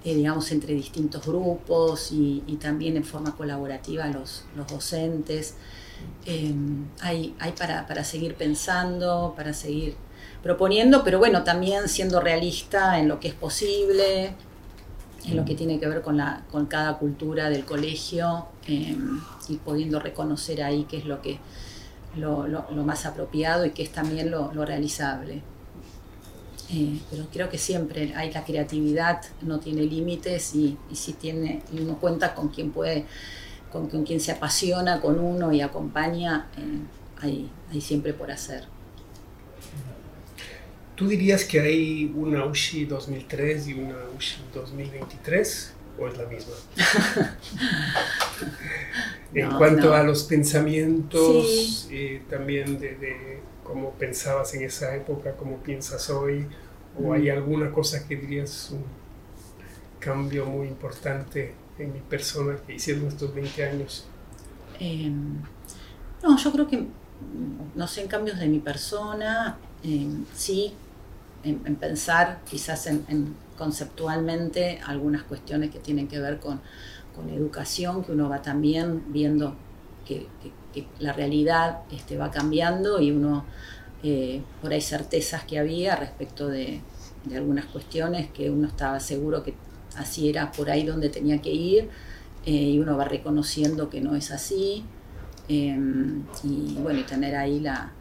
eh, 0.03 0.15
digamos, 0.15 0.51
entre 0.51 0.73
distintos 0.73 1.27
grupos 1.27 2.11
y, 2.11 2.41
también 2.59 2.97
en 2.97 3.05
forma 3.05 3.37
colaborativa 3.37 4.07
los, 4.07 4.45
los 4.57 4.67
docentes. 4.69 5.57
hay, 7.03 7.35
hay 7.39 7.53
para, 7.53 7.87
para 7.87 8.03
seguir 8.03 8.35
pensando, 8.35 9.35
para 9.37 9.53
seguir 9.53 9.95
proponiendo, 10.43 11.05
pero 11.05 11.19
bueno, 11.19 11.45
también 11.45 11.87
siendo 11.89 12.19
realista 12.21 12.99
en 12.99 13.09
lo 13.09 13.21
que 13.21 13.29
es 13.29 13.35
posible, 13.35 14.35
en 15.27 15.37
lo 15.37 15.45
que 15.45 15.55
tiene 15.55 15.79
que 15.79 15.87
ver 15.87 16.03
con, 16.03 16.17
la, 16.17 16.45
con 16.51 16.67
cada 16.67 16.99
cultura 16.99 17.51
del 17.51 17.65
colegio 17.65 18.47
em, 18.67 19.21
y 19.49 19.57
pudiendo 19.57 20.01
reconocer 20.01 20.63
ahí 20.63 20.87
qué 20.89 20.99
es 20.99 21.05
lo, 21.05 21.21
que, 21.21 21.39
lo, 22.17 22.45
más 22.85 23.07
apropiado 23.07 23.67
y 23.67 23.71
qué 23.71 23.83
es 23.83 23.93
también 23.93 24.31
lo, 24.31 24.51
realizable. 24.65 25.43
Eh, 26.73 27.01
pero 27.11 27.27
creo 27.33 27.49
que 27.49 27.59
siempre 27.59 28.15
hay 28.15 28.33
la 28.33 28.45
creatividad, 28.45 29.23
no 29.43 29.59
tiene 29.59 29.83
límites 29.83 30.55
y, 30.55 30.79
si 30.93 31.13
tiene, 31.15 31.63
y 31.73 31.81
uno 31.81 31.99
cuenta 31.99 32.35
con 32.35 32.49
quien 32.49 32.71
puede, 32.71 33.07
con, 33.73 33.89
quien 33.89 34.21
se 34.21 34.33
apasiona 34.33 35.01
con 35.01 35.19
uno 35.19 35.53
y 35.53 35.61
acompaña, 35.61 36.47
eh, 36.57 36.81
hay, 37.21 37.51
hay 37.71 37.81
siempre 37.81 38.15
por 38.15 38.31
hacer. 38.31 38.80
¿Tú 41.01 41.09
dirías 41.09 41.47
que 41.47 41.59
hay 41.59 42.13
una 42.15 42.45
USHI 42.45 42.85
2003 42.85 43.69
y 43.69 43.73
una 43.73 43.97
USHI 44.19 44.43
2023 44.53 45.73
o 45.99 46.07
es 46.07 46.19
la 46.19 46.27
misma? 46.27 46.53
en 49.35 49.51
cuanto 49.53 49.95
a 49.95 50.03
los 50.03 50.25
pensamientos, 50.25 51.89
eh, 51.91 52.21
también 52.29 52.79
de, 52.79 53.41
cómo 53.65 53.93
pensabas 53.93 54.53
en 54.53 54.65
esa 54.65 54.95
época, 54.95 55.39
cómo 55.39 55.63
piensas 55.63 56.11
hoy, 56.11 56.47
o 57.03 57.15
hay 57.15 57.31
mm. 57.31 57.33
alguna 57.33 57.73
cosa 57.73 58.07
que 58.07 58.17
dirías 58.17 58.69
un 58.71 58.85
cambio 60.01 60.45
muy 60.45 60.69
importante 60.69 61.55
en 61.79 61.95
mi 61.95 62.01
persona 62.01 62.59
que 62.67 62.75
hicieron 62.75 63.07
estos 63.07 63.35
20 63.35 63.65
años? 63.65 64.07
Em, 64.79 65.39
no, 66.23 66.37
yo 66.37 66.53
creo 66.53 66.69
que, 66.69 66.85
no 67.75 67.89
sé, 67.89 68.03
en 68.03 68.09
cambios 68.09 68.39
de 68.39 68.49
mi 68.49 68.59
persona, 68.59 69.57
em, 69.83 70.27
sí, 70.35 70.75
en, 71.43 71.77
pensar 71.77 72.41
quizás 72.49 72.87
en, 72.87 73.35
conceptualmente 73.57 74.81
algunas 74.87 75.23
cuestiones 75.23 75.71
que 75.71 75.79
tienen 75.79 76.09
que 76.09 76.19
ver 76.19 76.41
con, 76.41 76.61
educación, 77.35 78.03
que 78.03 78.13
uno 78.13 78.31
va 78.31 78.41
también 78.41 79.13
viendo 79.13 79.55
que, 80.07 80.27
la 81.01 81.13
realidad 81.13 81.81
este, 81.91 82.17
va 82.17 82.31
cambiando 82.31 82.99
y 82.99 83.11
uno, 83.11 83.45
eh, 84.03 84.41
por 84.63 84.73
ahí 84.73 84.81
certezas 84.81 85.45
que 85.45 85.59
había 85.59 85.97
respecto 85.97 86.49
de, 86.49 86.81
algunas 87.35 87.67
cuestiones 87.67 88.31
que 88.31 88.51
uno 88.51 88.69
estaba 88.69 89.01
seguro 89.01 89.43
que 89.43 89.53
así 89.97 90.31
era 90.31 90.51
por 90.51 90.71
ahí 90.71 90.87
donde 90.87 91.11
tenía 91.11 91.43
que 91.43 91.53
ir 91.53 91.91
eh, 92.47 92.53
y 92.53 92.79
uno 92.79 92.97
va 92.97 93.05
reconociendo 93.05 93.91
que 93.91 94.01
no 94.01 94.17
es 94.17 94.31
así. 94.31 94.87
Em, 95.49 96.23
y 96.43 96.77
bueno, 96.81 97.01
y 97.01 97.03
tener 97.03 97.37
ahí 97.37 97.61
la, 97.61 97.93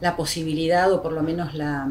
la 0.00 0.16
posibilidad 0.16 0.92
o 0.92 1.02
por 1.02 1.12
lo 1.12 1.22
menos 1.22 1.54
la, 1.54 1.88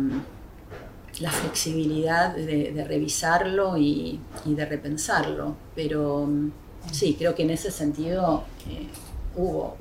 la 1.20 1.32
flexibilidad 1.32 2.36
de, 2.36 2.86
revisarlo 2.88 3.77
y, 3.77 4.20
de 4.46 4.65
repensarlo. 4.65 5.56
Pero 5.75 6.25
mm, 6.25 6.51
sí, 6.91 7.15
creo 7.18 7.36
que 7.36 7.44
en 7.44 7.51
ese 7.51 7.72
sentido 7.72 8.44
eh, 8.70 8.88
hubo, 9.36 9.75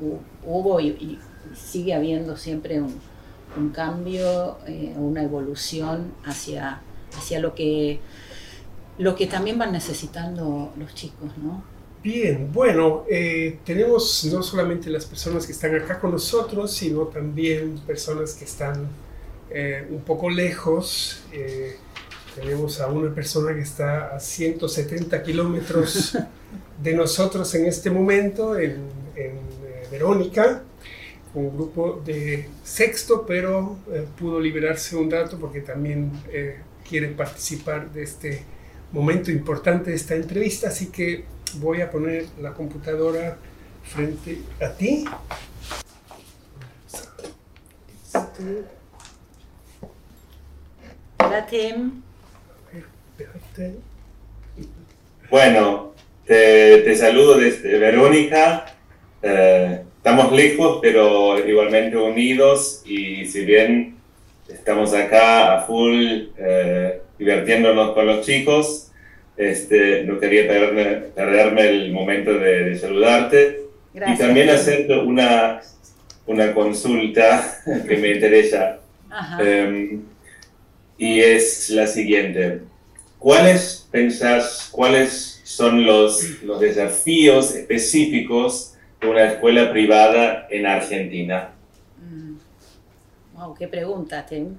hubo, 0.44 0.80
y, 0.80 1.18
sigue 1.54 1.94
habiendo 1.94 2.36
siempre 2.36 2.80
un, 2.80 3.70
cambio, 3.72 4.58
eh, 4.66 4.94
una 4.96 5.22
evolución 5.24 6.12
hacia, 6.24 6.80
hacia 7.16 7.40
lo, 7.40 7.54
que, 7.54 7.98
lo 8.98 9.16
que 9.16 9.26
también 9.26 9.58
van 9.58 9.72
necesitando 9.72 10.72
los 10.78 10.94
chicos, 10.94 11.30
¿no? 11.42 11.62
Bien, 12.02 12.50
bueno, 12.50 13.04
eh, 13.10 13.58
tenemos 13.62 14.24
no 14.32 14.42
solamente 14.42 14.88
las 14.88 15.04
personas 15.04 15.44
que 15.44 15.52
están 15.52 15.74
acá 15.74 16.00
con 16.00 16.12
nosotros, 16.12 16.72
sino 16.72 17.02
también 17.02 17.78
personas 17.86 18.32
que 18.32 18.46
están 18.46 18.88
eh, 19.50 19.86
un 19.90 20.02
poco 20.02 20.30
lejos. 20.30 21.24
Eh, 21.32 21.76
tenemos 22.34 22.80
a 22.80 22.86
una 22.86 23.12
persona 23.12 23.54
que 23.54 23.62
está 23.62 24.14
a 24.14 24.20
170 24.20 25.22
kilómetros 25.22 26.16
de 26.82 26.94
nosotros 26.94 27.52
en 27.54 27.66
este 27.66 27.90
momento, 27.90 28.56
en, 28.56 28.72
en 29.16 29.32
eh, 29.64 29.86
Verónica, 29.90 30.62
un 31.34 31.56
grupo 31.56 32.00
de 32.04 32.48
sexto, 32.64 33.24
pero 33.26 33.78
pudo 34.18 34.40
liberarse 34.40 34.96
un 34.96 35.08
rato 35.08 35.38
porque 35.38 35.60
también 35.60 36.10
quiere 36.88 37.06
participar 37.08 37.92
de 37.92 38.02
este 38.02 38.42
momento 38.90 39.30
importante 39.30 39.90
de 39.90 39.96
esta 39.96 40.16
entrevista, 40.16 40.68
así 40.68 40.86
que 40.86 41.24
voy 41.60 41.82
a 41.82 41.90
poner 41.90 42.26
la 42.40 42.52
computadora 42.52 43.38
frente 43.84 44.40
a 44.60 44.70
ti. 44.70 45.04
Bueno, 55.30 55.92
te, 56.26 56.96
saludo 56.96 57.38
desde 57.38 57.78
Verónica. 57.78 58.66
Eh, 59.22 59.82
estamos 59.96 60.32
lejos, 60.32 60.78
pero 60.82 61.38
igualmente 61.46 61.96
unidos. 61.96 62.82
Y 62.84 63.26
si 63.26 63.44
bien 63.44 63.96
estamos 64.48 64.94
acá 64.94 65.58
a 65.58 65.62
full 65.62 66.30
eh, 66.36 67.00
divirtiéndonos 67.18 67.92
con 67.92 68.06
los 68.06 68.26
chicos, 68.26 68.90
este, 69.36 70.04
no 70.04 70.18
quería 70.18 70.48
perderme, 70.48 71.68
el 71.68 71.92
momento 71.92 72.32
de, 72.34 72.76
saludarte. 72.76 73.60
Y 73.94 74.18
también 74.18 74.50
hacerte 74.50 74.98
una, 74.98 75.60
una 76.26 76.52
consulta 76.54 77.60
que 77.88 77.96
me 77.96 78.12
interesa. 78.12 78.78
Em, 79.40 80.02
y 81.00 81.20
es 81.20 81.70
la 81.70 81.86
siguiente. 81.86 82.60
¿Cuáles 83.18 83.88
pensás, 83.90 84.68
cuáles 84.70 85.40
son 85.44 85.86
los, 85.86 86.42
los 86.42 86.60
desafíos 86.60 87.54
específicos 87.54 88.74
de 89.00 89.08
una 89.08 89.24
escuela 89.32 89.72
privada 89.72 90.46
en 90.50 90.66
Argentina? 90.66 91.52
Wow, 93.32 93.54
mm. 93.54 93.56
qué 93.56 93.66
pregunta, 93.66 94.26
Tim. 94.26 94.58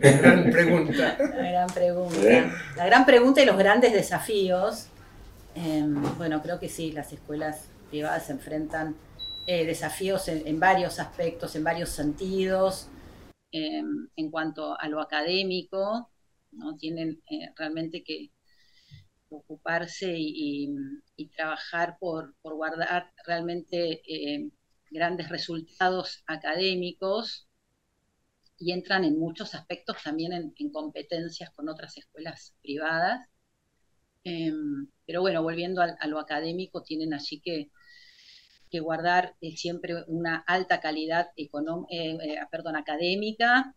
gran 0.00 0.50
pregunta. 0.50 1.16
La 1.36 1.50
gran 1.50 1.68
pregunta. 1.68 2.52
La 2.76 2.86
gran 2.86 3.06
pregunta 3.06 3.42
y 3.42 3.46
los 3.46 3.56
grandes 3.56 3.92
desafíos. 3.92 4.88
Em, 5.54 6.02
bueno, 6.18 6.42
creo 6.42 6.58
que 6.58 6.68
sí, 6.68 6.90
las 6.90 7.12
escuelas 7.12 7.66
privadas 7.90 8.26
se 8.26 8.32
enfrentan 8.32 8.96
eh, 9.46 9.64
desafíos 9.64 10.26
en, 10.26 10.58
varios 10.58 10.98
aspectos, 10.98 11.54
en 11.54 11.62
varios 11.62 11.90
sentidos. 11.90 12.88
Em, 13.52 14.08
en 14.16 14.30
cuanto 14.30 14.78
a 14.78 14.88
lo 14.88 15.00
académico, 15.00 16.10
¿no? 16.52 16.76
tienen 16.76 17.20
eh, 17.30 17.52
realmente 17.56 18.04
que 18.04 18.30
ocuparse 19.28 20.14
y, 20.16 20.68
trabajar 21.36 21.96
por, 22.00 22.34
guardar 22.42 23.12
realmente 23.26 24.02
eh, 24.06 24.50
grandes 24.90 25.28
resultados 25.28 26.22
académicos 26.26 27.48
y 28.58 28.72
entran 28.72 29.04
en 29.04 29.18
muchos 29.18 29.54
aspectos 29.54 29.96
también 30.04 30.32
en, 30.32 30.70
competencias 30.70 31.50
con 31.50 31.68
otras 31.68 31.96
escuelas 31.96 32.54
privadas. 32.62 33.26
Em, 34.24 34.88
pero 35.06 35.22
bueno, 35.22 35.42
volviendo 35.42 35.82
a, 35.82 36.06
lo 36.06 36.18
académico, 36.20 36.82
tienen 36.82 37.14
allí 37.14 37.40
que, 37.40 37.70
que 38.70 38.80
guardar 38.80 39.36
siempre 39.56 40.04
una 40.06 40.36
alta 40.46 40.80
calidad 40.80 41.30
perdón, 42.50 42.76
académica. 42.76 43.74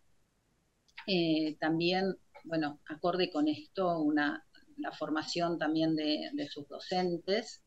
también, 1.60 2.16
bueno, 2.44 2.80
acorde 2.86 3.30
con 3.30 3.48
esto, 3.48 4.00
una, 4.00 4.46
la 4.78 4.92
formación 4.92 5.58
también 5.58 5.96
de, 5.96 6.48
sus 6.50 6.68
docentes 6.68 7.62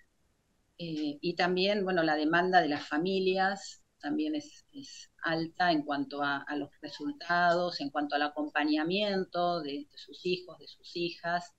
y 0.77 1.35
también, 1.35 1.83
bueno, 1.83 2.03
la 2.03 2.15
demanda 2.15 2.61
de 2.61 2.69
las 2.69 2.87
familias 2.87 3.81
también 3.99 4.35
es, 4.35 4.65
alta 5.23 5.71
en 5.71 5.83
cuanto 5.83 6.21
a, 6.23 6.45
los 6.55 6.69
resultados, 6.81 7.81
en 7.81 7.89
cuanto 7.89 8.15
al 8.15 8.21
acompañamiento 8.21 9.61
de, 9.61 9.87
sus 9.95 10.25
hijos, 10.25 10.57
de 10.59 10.67
sus 10.67 10.95
hijas. 10.95 11.53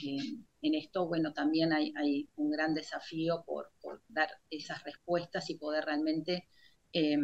En 0.00 0.74
esto, 0.74 1.06
bueno, 1.06 1.32
también 1.32 1.72
hay, 1.72 2.28
un 2.36 2.50
gran 2.50 2.74
desafío 2.74 3.44
por, 3.46 3.70
dar 4.08 4.28
esas 4.50 4.82
respuestas 4.84 5.50
y 5.50 5.56
poder 5.56 5.84
realmente 5.84 6.48
eh, 6.92 7.16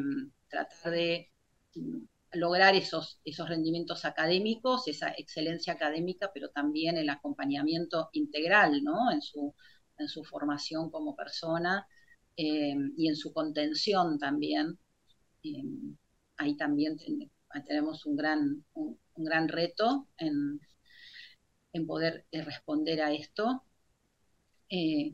tratar 0.48 0.92
de 0.92 1.30
mm, 1.74 1.98
lograr 2.32 2.74
esos, 2.74 3.20
esos 3.24 3.48
rendimientos 3.48 4.04
académicos, 4.04 4.88
esa 4.88 5.10
excelencia 5.16 5.72
académica, 5.74 6.30
pero 6.34 6.50
también 6.50 6.98
el 6.98 7.08
acompañamiento 7.08 8.10
integral, 8.12 8.82
¿no? 8.84 9.10
En 9.12 9.22
su, 9.22 9.54
en 9.98 10.08
su 10.08 10.24
formación 10.24 10.90
como 10.90 11.16
persona 11.16 11.86
eh, 12.36 12.74
y 12.96 13.08
en 13.08 13.16
su 13.16 13.32
contención 13.32 14.18
también. 14.18 14.78
Eh, 15.42 15.62
ahí 16.36 16.56
también 16.56 16.96
tenemos 17.66 18.06
un 18.06 18.16
gran, 18.16 18.64
un, 18.74 18.98
gran 19.16 19.48
reto 19.48 20.08
en, 20.18 20.60
en 21.72 21.86
poder 21.86 22.26
eh, 22.32 22.42
responder 22.42 23.00
a 23.02 23.12
esto. 23.12 23.64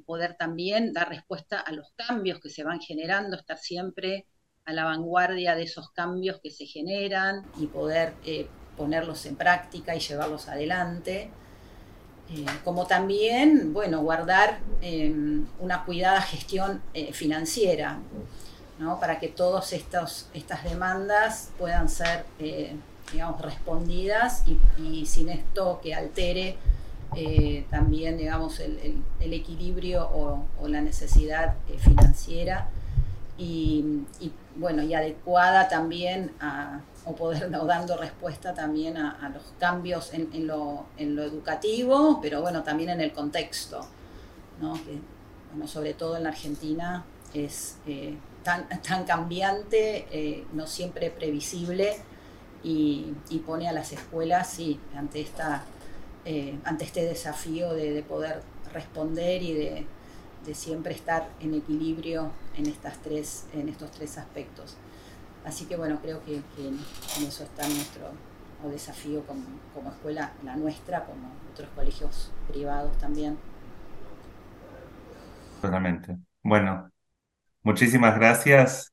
poder 0.06 0.36
también 0.36 0.92
dar 0.92 1.08
respuesta 1.08 1.60
a 1.60 1.72
los 1.72 1.92
cambios 1.96 2.40
que 2.40 2.50
se 2.50 2.64
van 2.64 2.80
generando, 2.80 3.36
estar 3.36 3.58
siempre 3.58 4.26
a 4.64 4.72
la 4.72 4.84
vanguardia 4.84 5.54
de 5.54 5.62
esos 5.62 5.90
cambios 5.92 6.40
que 6.42 6.50
se 6.50 6.66
generan 6.66 7.44
y 7.58 7.66
poder 7.66 8.14
ponerlos 8.76 9.26
en 9.26 9.36
práctica 9.36 9.94
y 9.94 10.00
llevarlos 10.00 10.48
adelante. 10.48 11.30
Eh, 12.30 12.46
como 12.64 12.86
también, 12.86 13.74
bueno, 13.74 14.00
guardar 14.00 14.60
em, 14.80 15.46
una 15.60 15.84
cuidada 15.84 16.22
gestión 16.22 16.82
eh, 16.94 17.12
financiera, 17.12 17.98
¿no? 18.78 18.98
para 18.98 19.18
que 19.18 19.28
todas 19.28 19.72
estas 19.74 20.64
demandas 20.64 21.50
puedan 21.58 21.88
ser, 21.88 22.24
eh, 22.38 22.76
digamos, 23.12 23.40
respondidas 23.40 24.44
y, 24.78 25.06
sin 25.06 25.28
esto 25.28 25.80
que 25.82 25.94
altere 25.94 26.56
también, 27.70 28.18
digamos, 28.18 28.58
el, 28.60 29.02
equilibrio 29.20 30.08
o, 30.12 30.68
la 30.68 30.80
necesidad 30.80 31.54
financiera 31.78 32.68
y, 33.38 34.02
y, 34.20 34.32
bueno, 34.56 34.82
y 34.82 34.94
adecuada 34.94 35.68
también 35.68 36.32
a 36.40 36.80
o 37.04 37.14
poder 37.14 37.50
dando 37.66 37.96
respuesta 37.96 38.54
también 38.54 38.96
a, 38.96 39.28
los 39.32 39.42
cambios 39.58 40.12
en, 40.12 40.46
lo, 40.46 40.86
educativo, 40.96 42.20
pero 42.22 42.40
bueno, 42.40 42.62
también 42.62 42.90
en 42.90 43.00
el 43.00 43.12
contexto, 43.12 43.80
¿no? 44.60 44.74
que 44.74 44.98
bueno, 45.52 45.68
sobre 45.68 45.94
todo 45.94 46.16
en 46.16 46.24
la 46.24 46.30
Argentina 46.30 47.04
es 47.32 47.76
eh, 47.86 48.16
tan, 48.42 48.68
tan 48.82 49.04
cambiante, 49.04 50.06
eh, 50.10 50.46
no 50.52 50.66
siempre 50.66 51.10
previsible 51.10 51.96
y, 52.64 53.14
pone 53.46 53.68
a 53.68 53.72
las 53.72 53.92
escuelas 53.92 54.48
sí, 54.48 54.80
ante, 54.96 55.20
esta, 55.20 55.64
eh, 56.24 56.58
ante 56.64 56.84
este 56.84 57.04
desafío 57.04 57.74
de, 57.74 58.02
poder 58.02 58.42
responder 58.72 59.42
y 59.42 59.52
de, 59.52 59.86
de, 60.46 60.54
siempre 60.54 60.94
estar 60.94 61.28
en 61.40 61.54
equilibrio 61.54 62.32
en, 62.56 62.66
estas 62.66 62.98
tres, 63.02 63.46
en 63.52 63.68
estos 63.68 63.90
tres 63.90 64.16
aspectos. 64.16 64.76
Así 65.44 65.66
que 65.66 65.76
bueno, 65.76 65.98
creo 66.00 66.24
que, 66.24 66.36
en 66.36 67.24
eso 67.26 67.44
está 67.44 67.68
nuestro 67.68 68.10
desafío 68.70 69.22
como, 69.26 69.90
escuela, 69.90 70.32
la 70.42 70.56
nuestra, 70.56 71.04
como 71.04 71.30
otros 71.52 71.68
colegios 71.74 72.32
privados 72.48 72.96
también. 72.96 73.36
Totalmente. 75.60 76.16
Bueno, 76.42 76.90
muchísimas 77.62 78.14
gracias. 78.16 78.90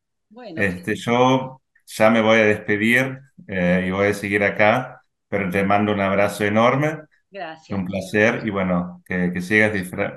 Este, 0.57 0.95
yo 0.95 1.61
ya 1.85 2.09
me 2.09 2.21
voy 2.21 2.39
a 2.39 2.45
despedir 2.45 3.19
eh, 3.47 3.85
y 3.87 3.91
voy 3.91 4.07
a 4.07 4.13
seguir 4.13 4.43
acá, 4.43 5.03
pero 5.27 5.49
te 5.49 5.63
mando 5.63 5.93
un 5.93 6.01
abrazo 6.01 6.43
enorme. 6.43 6.99
Gracias. 7.29 7.77
Un 7.77 7.85
placer 7.85 8.45
y 8.45 8.49
bueno, 8.49 9.03
que, 9.05 9.41
sigas 9.41 9.71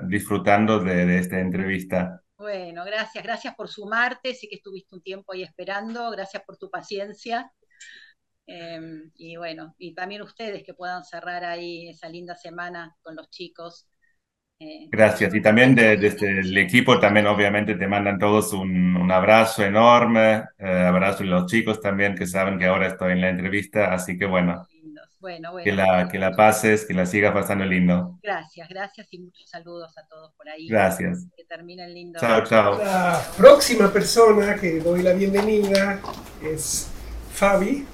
disfrutando 0.07 0.79
de 0.79 1.17
esta 1.17 1.39
entrevista. 1.39 2.21
Bueno, 2.37 2.83
gracias, 2.83 3.23
gracias 3.23 3.55
por 3.55 3.69
sumarte, 3.69 4.33
sé 4.33 4.49
que 4.49 4.55
estuviste 4.55 4.93
un 4.93 5.01
tiempo 5.01 5.31
ahí 5.31 5.43
esperando, 5.43 6.11
gracias 6.11 6.43
por 6.43 6.57
tu 6.57 6.69
paciencia. 6.69 7.49
Em, 8.45 9.09
y 9.15 9.37
bueno, 9.37 9.73
y 9.77 9.95
también 9.95 10.21
ustedes 10.21 10.63
que 10.63 10.73
puedan 10.73 11.05
cerrar 11.05 11.45
ahí 11.45 11.87
esa 11.87 12.09
linda 12.09 12.35
semana 12.35 12.93
con 13.01 13.15
los 13.15 13.29
chicos. 13.29 13.87
Eh, 14.57 14.87
gracias, 14.89 15.35
y 15.35 15.41
también 15.41 15.75
desde 15.75 16.07
este, 16.07 16.39
el 16.39 16.57
equipo 16.57 16.97
también 16.97 17.27
obviamente 17.27 17.75
te 17.75 17.87
mandan 17.87 18.17
todos 18.17 18.53
un, 18.53 19.11
abrazo 19.11 19.63
enorme, 19.63 20.45
eh, 20.57 20.85
abrazo 20.87 21.23
a 21.23 21.25
los 21.25 21.51
chicos 21.51 21.81
también 21.81 22.15
que 22.15 22.25
saben 22.25 22.57
que 22.57 22.65
ahora 22.65 22.87
estoy 22.87 23.11
en 23.11 23.21
la 23.21 23.29
entrevista, 23.29 23.93
así 23.93 24.17
que 24.17 24.25
bueno, 24.25 24.65
que, 25.63 25.71
la, 25.71 26.07
que 26.09 26.19
la 26.19 26.31
pases, 26.35 26.85
que 26.85 26.93
la 26.93 27.05
sigas 27.05 27.33
pasando 27.33 27.65
lindo. 27.65 28.17
Gracias, 28.21 28.69
gracias 28.69 29.07
y 29.11 29.19
muchos 29.19 29.49
saludos 29.49 29.97
a 29.97 30.05
todos 30.07 30.31
por 30.33 30.47
ahí. 30.47 30.67
Gracias. 30.67 31.25
Que 31.35 31.43
terminen 31.43 31.93
lindo. 31.93 32.19
Chao, 32.19 32.43
chao. 32.43 32.77
La 32.77 33.21
próxima 33.37 33.91
persona 33.91 34.55
que 34.55 34.79
doy 34.79 35.01
la 35.01 35.13
bienvenida 35.13 35.99
es 36.41 36.89
Fabi. 37.31 37.85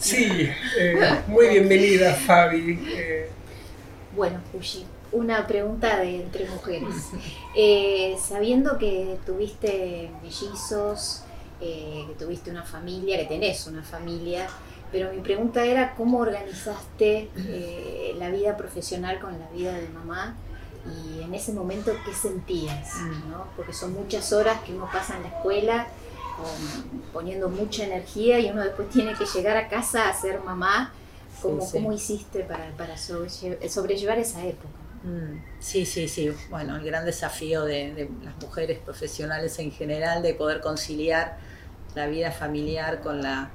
Sí, 0.00 0.48
eh, 0.78 1.22
muy 1.26 1.48
bienvenida 1.48 2.14
Fabi. 2.14 2.80
Eh, 2.88 3.28
bueno, 4.16 4.40
Fuji, 4.50 4.86
una 5.12 5.46
pregunta 5.46 5.98
de 5.98 6.22
entre 6.22 6.48
mujeres. 6.48 7.10
Eh, 7.56 8.16
sabiendo 8.16 8.78
que 8.78 9.18
tuviste 9.26 10.08
mellizos, 10.22 11.24
eh, 11.60 12.04
que 12.06 12.14
tuviste 12.14 12.48
una 12.48 12.62
familia, 12.62 13.18
que 13.18 13.24
tenés 13.24 13.66
una 13.66 13.82
familia, 13.82 14.46
pero 14.92 15.12
mi 15.12 15.20
pregunta 15.20 15.64
era 15.64 15.96
cómo 15.96 16.20
organizaste 16.20 17.28
eh, 17.36 18.14
la 18.16 18.30
vida 18.30 18.56
profesional 18.56 19.18
con 19.18 19.36
la 19.36 19.48
vida 19.48 19.74
de 19.74 19.88
mamá 19.88 20.36
y 20.86 21.22
en 21.22 21.34
ese 21.34 21.52
momento 21.52 21.92
qué 22.06 22.14
sentías, 22.14 22.94
mm. 22.94 23.30
¿no? 23.30 23.46
porque 23.56 23.72
son 23.72 23.94
muchas 23.94 24.32
horas 24.32 24.60
que 24.62 24.72
uno 24.72 24.88
pasa 24.92 25.16
en 25.16 25.24
la 25.24 25.28
escuela 25.30 25.88
poniendo 27.12 27.48
mucha 27.48 27.84
energía 27.84 28.38
y 28.38 28.50
uno 28.50 28.62
después 28.62 28.88
tiene 28.90 29.14
que 29.14 29.24
llegar 29.24 29.56
a 29.56 29.68
casa 29.68 30.08
a 30.08 30.14
ser 30.14 30.40
mamá. 30.40 30.92
¿Cómo, 31.40 31.66
¿cómo 31.70 31.92
hiciste 31.92 32.40
para, 32.44 32.70
para 32.76 32.96
sobrellevar 32.98 34.18
esa 34.18 34.44
época? 34.44 34.68
Mm. 35.02 35.42
Sí, 35.58 35.86
sí, 35.86 36.08
sí. 36.08 36.30
Bueno, 36.50 36.76
el 36.76 36.84
gran 36.84 37.04
desafío 37.06 37.64
de, 37.64 37.94
de, 37.94 38.10
las 38.22 38.36
mujeres 38.42 38.78
profesionales 38.78 39.58
en 39.58 39.72
general 39.72 40.22
de 40.22 40.34
poder 40.34 40.60
conciliar 40.60 41.38
la 41.94 42.06
vida 42.06 42.30
familiar 42.30 43.00
con 43.00 43.22
la, 43.22 43.50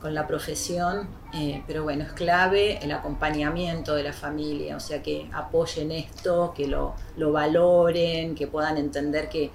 con 0.00 0.14
la 0.14 0.26
profesión, 0.26 1.08
eh, 1.34 1.62
pero 1.66 1.82
bueno, 1.82 2.04
es 2.04 2.12
clave 2.12 2.78
el 2.82 2.92
acompañamiento 2.92 3.94
de 3.94 4.02
la 4.02 4.12
familia, 4.12 4.76
o 4.76 4.80
sea, 4.80 5.02
que 5.02 5.28
apoyen 5.32 5.92
esto, 5.92 6.52
que 6.56 6.66
lo, 6.66 6.94
lo 7.16 7.32
valoren, 7.32 8.34
que 8.34 8.46
puedan 8.46 8.76
entender 8.78 9.28
que, 9.28 9.50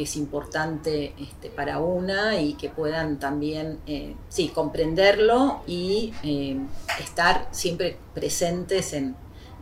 que 0.00 0.04
es 0.04 0.16
importante 0.16 1.12
este, 1.20 1.50
para 1.50 1.78
una 1.78 2.40
y 2.40 2.54
que 2.54 2.70
puedan 2.70 3.18
también, 3.18 3.80
eh, 3.86 4.16
sí, 4.30 4.48
comprenderlo 4.48 5.62
y 5.66 6.14
eh, 6.22 6.56
estar 6.98 7.48
siempre 7.50 7.98
presentes 8.14 8.94
en, 8.94 9.14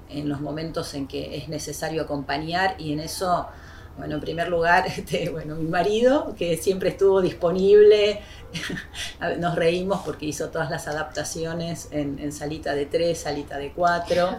en 0.08 0.28
los 0.28 0.40
momentos 0.40 0.94
en 0.94 1.08
que 1.08 1.38
es 1.38 1.48
necesario 1.48 2.02
acompañar 2.02 2.76
y 2.78 2.92
en 2.92 3.00
eso 3.00 3.48
bueno, 3.96 4.14
en 4.14 4.20
primer 4.20 4.48
lugar, 4.48 4.86
este, 4.96 5.28
bueno, 5.28 5.56
mi 5.56 5.68
marido, 5.68 6.36
que 6.38 6.56
siempre 6.56 6.90
estuvo 6.90 7.20
disponible, 7.20 8.20
nos 9.38 9.56
reímos 9.56 10.02
porque 10.04 10.26
hizo 10.26 10.50
todas 10.50 10.70
las 10.70 10.86
adaptaciones 10.86 11.88
en, 11.90 12.30
salita 12.30 12.76
de 12.76 12.86
tres, 12.86 13.18
salita 13.18 13.58
de 13.58 13.72
cuatro. 13.72 14.38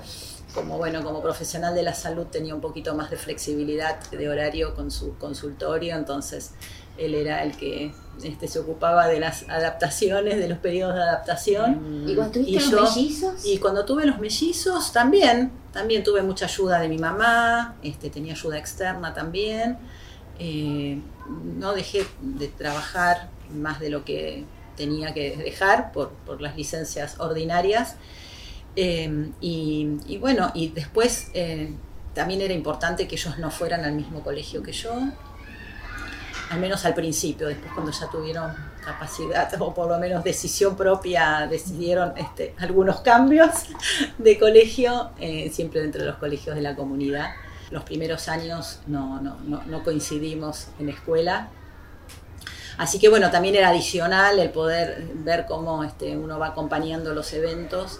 Como, 0.53 0.77
bueno, 0.77 1.03
como 1.03 1.21
profesional 1.21 1.75
de 1.75 1.83
la 1.83 1.93
salud 1.93 2.25
tenía 2.25 2.55
un 2.55 2.61
poquito 2.61 2.95
más 2.95 3.11
de 3.11 3.17
flexibilidad 3.17 3.99
de 4.09 4.29
horario 4.29 4.73
con 4.73 4.89
su 4.89 5.15
consultorio, 5.17 5.95
entonces 5.95 6.51
él 6.97 7.15
era 7.15 7.43
el 7.43 7.55
que 7.55 7.93
este, 8.23 8.47
se 8.47 8.59
ocupaba 8.59 9.07
de 9.07 9.19
las 9.19 9.47
adaptaciones, 9.47 10.37
de 10.37 10.49
los 10.49 10.57
periodos 10.57 10.95
de 10.95 11.01
adaptación. 11.01 12.05
¿Y 12.07 12.15
cuando 12.15 12.33
tuviste 12.33 12.71
los 12.71 12.95
mellizos? 12.95 13.45
Y 13.45 13.57
cuando 13.59 13.85
tuve 13.85 14.05
los 14.05 14.19
mellizos 14.19 14.91
también, 14.91 15.51
también 15.71 16.03
tuve 16.03 16.23
mucha 16.23 16.45
ayuda 16.45 16.79
de 16.79 16.89
mi 16.89 16.97
mamá, 16.97 17.75
este, 17.83 18.09
tenía 18.09 18.33
ayuda 18.33 18.57
externa 18.57 19.13
también. 19.13 19.77
Eh, 20.39 20.99
no 21.57 21.73
dejé 21.73 22.05
de 22.21 22.47
trabajar 22.47 23.29
más 23.53 23.79
de 23.79 23.89
lo 23.89 24.03
que 24.03 24.45
tenía 24.75 25.13
que 25.13 25.35
dejar 25.35 25.91
por, 25.91 26.11
las 26.39 26.55
licencias 26.55 27.19
ordinarias. 27.19 27.95
Eh, 28.81 29.31
y, 29.41 30.17
bueno, 30.21 30.51
y 30.53 30.69
después, 30.69 31.31
eh, 31.33 31.73
también 32.13 32.39
era 32.39 32.53
importante 32.53 33.09
que 33.09 33.15
ellos 33.15 33.37
no 33.37 33.51
fueran 33.51 33.83
al 33.83 33.91
mismo 33.91 34.21
colegio 34.21 34.63
que 34.63 34.71
yo, 34.71 34.93
al 36.49 36.59
menos 36.61 36.85
al 36.85 36.93
principio, 36.93 37.49
después 37.49 37.73
cuando 37.73 37.91
ya 37.91 38.09
tuvieron 38.09 38.55
capacidad 38.81 39.53
o 39.61 39.73
por 39.73 39.89
lo 39.89 39.99
menos 39.99 40.23
decisión 40.23 40.77
propia, 40.77 41.45
decidieron 41.51 42.13
este, 42.15 42.55
algunos 42.59 43.01
cambios 43.01 43.49
de 44.17 44.39
colegio, 44.39 45.09
eh, 45.19 45.51
siempre 45.53 45.81
dentro 45.81 45.99
de 45.99 46.07
los 46.07 46.15
colegios 46.15 46.55
de 46.55 46.61
la 46.61 46.77
comunidad. 46.77 47.31
Los 47.71 47.83
primeros 47.83 48.29
años 48.29 48.79
no, 48.87 49.19
no, 49.19 49.41
no, 49.41 49.61
no 49.65 49.83
coincidimos 49.83 50.67
en 50.79 50.87
escuela, 50.87 51.49
Así 52.77 52.97
que 52.97 53.09
bueno, 53.09 53.29
también 53.29 53.55
era 53.55 53.67
adicional 53.67 54.39
el 54.39 54.51
poder 54.51 55.05
ver 55.15 55.45
cómo 55.45 55.83
este, 55.83 56.15
uno 56.15 56.39
va 56.39 56.47
acompañando 56.47 57.13
los 57.13 57.33
eventos. 57.33 57.99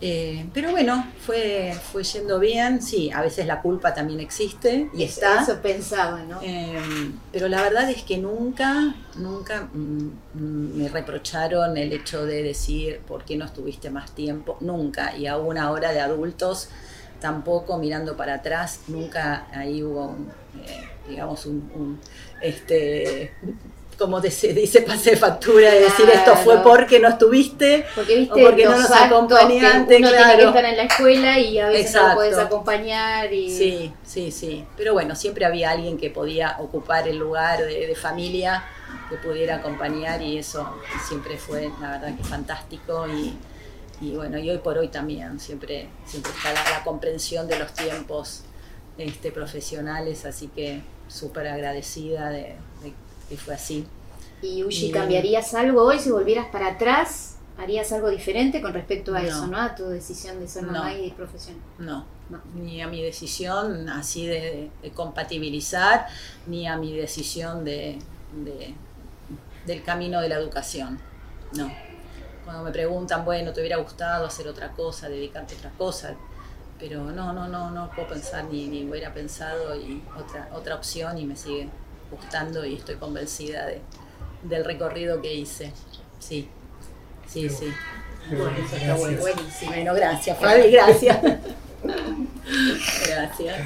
Eh, 0.00 0.48
pero 0.54 0.70
bueno, 0.70 1.06
fue, 1.20 1.74
fue 1.92 2.04
yendo 2.04 2.38
bien. 2.38 2.80
Sí, 2.80 3.10
a 3.10 3.20
veces 3.20 3.46
la 3.46 3.60
culpa 3.60 3.94
también 3.94 4.20
existe 4.20 4.88
y 4.94 5.02
está. 5.02 5.42
Eso 5.42 5.60
pensaba, 5.60 6.22
¿no? 6.22 6.40
Eh, 6.42 7.10
pero 7.32 7.48
la 7.48 7.62
verdad 7.62 7.90
es 7.90 8.02
que 8.04 8.18
nunca, 8.18 8.94
nunca 9.16 9.68
mm, 9.72 10.08
me 10.34 10.88
reprocharon 10.88 11.76
el 11.76 11.92
hecho 11.92 12.24
de 12.24 12.42
decir 12.42 13.00
por 13.06 13.24
qué 13.24 13.36
no 13.36 13.44
estuviste 13.44 13.90
más 13.90 14.12
tiempo. 14.12 14.56
Nunca. 14.60 15.16
Y 15.16 15.26
aún 15.26 15.58
ahora 15.58 15.92
de 15.92 16.00
adultos, 16.00 16.68
tampoco 17.20 17.76
mirando 17.78 18.16
para 18.16 18.34
atrás, 18.34 18.82
nunca 18.86 19.48
ahí 19.52 19.82
hubo, 19.82 20.14
eh, 20.64 20.88
digamos, 21.08 21.44
un, 21.46 21.70
un 21.74 22.00
este, 22.40 23.32
como 23.98 24.22
se 24.22 24.52
dice, 24.52 24.82
pase 24.82 25.16
factura 25.16 25.72
de 25.72 25.80
decir 25.80 26.08
esto 26.08 26.36
fue 26.36 26.62
porque 26.62 27.00
no 27.00 27.08
estuviste 27.08 27.84
porque 27.96 28.16
viste 28.16 28.32
o 28.32 28.46
porque 28.46 28.64
no 28.64 28.78
nos 28.78 28.90
acompañaste. 28.90 29.96
Uno 29.96 30.08
claro. 30.08 30.26
tiene 30.26 30.36
que 30.36 30.44
estar 30.44 30.64
en 30.64 30.76
la 30.76 30.82
escuela 30.84 31.38
y 31.38 31.58
a 31.58 31.66
veces 31.66 31.86
Exacto. 31.86 32.08
no 32.08 32.14
puedes 32.14 32.38
acompañar. 32.38 33.32
Y... 33.32 33.50
Sí, 33.50 33.92
sí, 34.04 34.30
sí. 34.30 34.64
Pero 34.76 34.92
bueno, 34.92 35.16
siempre 35.16 35.44
había 35.44 35.72
alguien 35.72 35.98
que 35.98 36.10
podía 36.10 36.56
ocupar 36.60 37.08
el 37.08 37.16
lugar 37.18 37.58
de, 37.58 37.88
de, 37.88 37.94
familia, 37.96 38.64
que 39.10 39.16
pudiera 39.16 39.56
acompañar 39.56 40.22
y 40.22 40.38
eso 40.38 40.80
siempre 41.08 41.36
fue, 41.36 41.68
la 41.80 41.90
verdad, 41.90 42.16
que 42.16 42.22
fantástico. 42.22 43.06
Y, 43.08 43.36
y 44.00 44.14
bueno, 44.14 44.38
y 44.38 44.48
hoy 44.48 44.58
por 44.58 44.78
hoy 44.78 44.88
también, 44.88 45.40
siempre, 45.40 45.88
siempre 46.06 46.30
está 46.30 46.52
la, 46.52 46.70
la 46.70 46.84
comprensión 46.84 47.48
de 47.48 47.58
los 47.58 47.72
tiempos 47.72 48.44
este, 48.96 49.32
profesionales, 49.32 50.24
así 50.24 50.46
que 50.48 50.82
súper 51.08 51.48
agradecida 51.48 52.28
de, 52.30 52.54
de 52.67 52.67
y 53.30 53.36
fue 53.36 53.54
así. 53.54 53.86
¿Y 54.42 54.62
Ushi, 54.62 54.90
cambiarías 54.90 55.54
algo 55.54 55.82
hoy 55.82 55.98
si 55.98 56.10
volvieras 56.10 56.46
para 56.46 56.68
atrás? 56.68 57.36
¿Harías 57.58 57.90
algo 57.90 58.08
diferente 58.08 58.62
con 58.62 58.72
respecto 58.72 59.14
a 59.14 59.20
no. 59.20 59.26
eso, 59.26 59.46
¿no? 59.48 59.58
A 59.58 59.74
tu 59.74 59.86
decisión 59.86 60.38
de 60.38 60.46
ser 60.46 60.62
mamá 60.62 60.92
no. 60.92 60.98
y 60.98 61.10
profesión. 61.10 61.56
No. 61.78 62.06
no. 62.30 62.40
Ni 62.54 62.80
a 62.80 62.86
mi 62.86 63.02
decisión 63.02 63.88
así 63.88 64.26
de, 64.26 64.70
de, 64.80 64.90
compatibilizar, 64.92 66.06
ni 66.46 66.68
a 66.68 66.76
mi 66.76 66.96
decisión 66.96 67.64
de, 67.64 67.98
de, 68.44 68.74
del 69.66 69.82
camino 69.82 70.20
de 70.20 70.28
la 70.28 70.36
educación. 70.36 71.00
No. 71.56 71.68
Cuando 72.44 72.62
me 72.62 72.70
preguntan, 72.70 73.24
bueno, 73.24 73.52
¿te 73.52 73.60
hubiera 73.60 73.78
gustado 73.78 74.26
hacer 74.26 74.46
otra 74.46 74.70
cosa, 74.70 75.08
dedicarte 75.08 75.54
a 75.54 75.58
otra 75.58 75.70
cosa? 75.76 76.14
Pero 76.78 77.10
no, 77.10 77.32
no, 77.32 77.48
no, 77.48 77.72
no 77.72 77.90
puedo 77.90 78.06
pensar 78.06 78.44
ni, 78.44 78.68
ni 78.68 78.88
hubiera 78.88 79.12
pensado 79.12 79.74
y 79.74 80.00
otra, 80.16 80.48
otra 80.54 80.76
opción 80.76 81.18
y 81.18 81.26
me 81.26 81.34
sigue 81.34 81.68
gustando 82.10 82.64
y 82.64 82.74
estoy 82.74 82.96
convencida 82.96 83.66
de, 83.66 83.80
del 84.42 84.64
recorrido 84.64 85.20
que 85.20 85.34
hice. 85.34 85.72
Sí, 86.18 86.48
sí, 87.26 87.48
sí. 87.48 87.72
Bueno, 88.30 88.52
eso 88.58 88.76
está 88.76 88.94
bueno, 88.94 89.20
buenísimo. 89.20 89.72
Bueno, 89.72 89.94
gracias, 89.94 90.38
Fabi, 90.38 90.70
gracias. 90.70 91.18
gracias. 93.06 93.56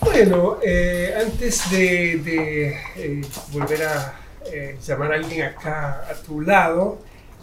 Bueno, 0.00 0.58
eh, 0.62 1.14
antes 1.20 1.70
de, 1.70 2.18
de 2.18 2.68
eh, 2.96 3.22
volver 3.50 3.82
a 3.82 4.20
eh, 4.46 4.78
llamar 4.86 5.12
a 5.12 5.14
alguien 5.16 5.42
acá 5.42 6.06
a 6.08 6.14
tu 6.14 6.40
lado, 6.40 6.98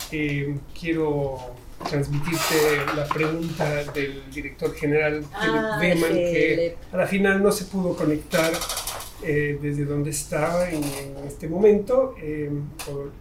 quiero 0.10 1.56
transmitirte 1.84 2.86
la 2.96 3.06
pregunta 3.06 3.84
del 3.93 4.24
director 4.32 4.74
general 4.74 5.26
ah, 5.34 5.78
Beman, 5.80 6.13
que 6.13 6.78
a 6.91 6.98
la 6.98 7.08
final 7.08 7.41
no 7.41 7.52
se 7.52 7.65
pudo 7.65 7.96
conectar 7.96 8.52
eh, 9.24 9.58
desde 9.62 9.86
donde 9.86 10.10
estaba 10.12 10.69
en, 10.69 10.84
en 10.84 11.28
este 11.28 11.48
momento. 11.48 12.15
Eh, 12.22 12.52
por, 12.86 13.12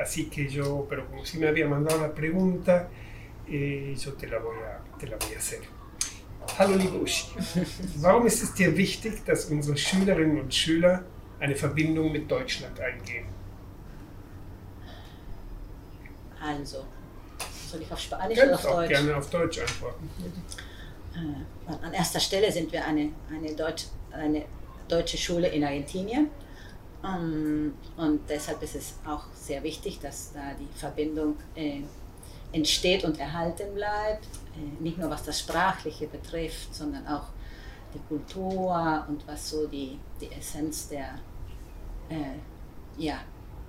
así 0.00 0.26
que 0.26 0.48
yo, 0.48 0.86
pero 0.88 1.06
como 1.06 1.24
si 1.24 1.38
me 1.38 1.48
había 1.48 1.66
mandado 1.66 2.00
la 2.00 2.14
pregunta, 2.14 2.88
eh, 3.48 3.94
yo 3.98 4.12
te 4.14 4.26
la, 4.26 4.38
voy 4.38 4.56
a, 4.56 4.98
te 4.98 5.06
la 5.06 5.16
voy 5.16 5.34
a 5.34 5.38
hacer. 5.38 5.60
Hallo 6.58 6.76
liebe 6.76 6.98
Uschi, 6.98 7.32
warum 8.00 8.26
ist 8.26 8.42
es 8.42 8.54
dir 8.54 8.76
wichtig, 8.76 9.24
dass 9.24 9.46
unsere 9.46 9.76
Schülerinnen 9.76 10.38
und 10.40 10.54
Schüler 10.54 11.02
eine 11.40 11.56
Verbindung 11.56 12.12
mit 12.12 12.30
Deutschland 12.30 12.78
eingehen? 12.78 13.26
Also, 16.40 16.84
soll 17.74 17.82
ich 17.82 17.92
auf 17.92 18.00
Spanisch 18.00 18.38
Kannst 18.38 18.52
oder 18.52 18.54
auf 18.54 18.66
auch 18.66 18.80
Deutsch? 18.80 18.88
gerne 18.88 19.16
auf 19.16 19.30
Deutsch 19.30 19.58
antworten. 19.60 20.10
Äh, 21.14 21.84
an 21.84 21.92
erster 21.92 22.20
Stelle 22.20 22.50
sind 22.52 22.72
wir 22.72 22.84
eine, 22.84 23.10
eine, 23.30 23.54
Deutsch, 23.54 23.86
eine 24.12 24.44
deutsche 24.88 25.18
Schule 25.18 25.48
in 25.48 25.64
Argentinien. 25.64 26.30
Ähm, 27.04 27.74
und 27.96 28.20
deshalb 28.28 28.62
ist 28.62 28.76
es 28.76 28.94
auch 29.06 29.24
sehr 29.34 29.62
wichtig, 29.62 29.98
dass 30.00 30.32
da 30.32 30.54
die 30.58 30.78
Verbindung 30.78 31.36
äh, 31.56 31.82
entsteht 32.52 33.04
und 33.04 33.18
erhalten 33.18 33.74
bleibt. 33.74 34.26
Äh, 34.56 34.82
nicht 34.82 34.98
nur 34.98 35.10
was 35.10 35.24
das 35.24 35.40
Sprachliche 35.40 36.06
betrifft, 36.06 36.74
sondern 36.74 37.06
auch 37.08 37.26
die 37.92 38.00
Kultur 38.08 39.04
und 39.08 39.26
was 39.26 39.50
so 39.50 39.66
die, 39.66 39.98
die 40.20 40.30
Essenz 40.32 40.88
der, 40.88 41.14
ja, 42.98 43.18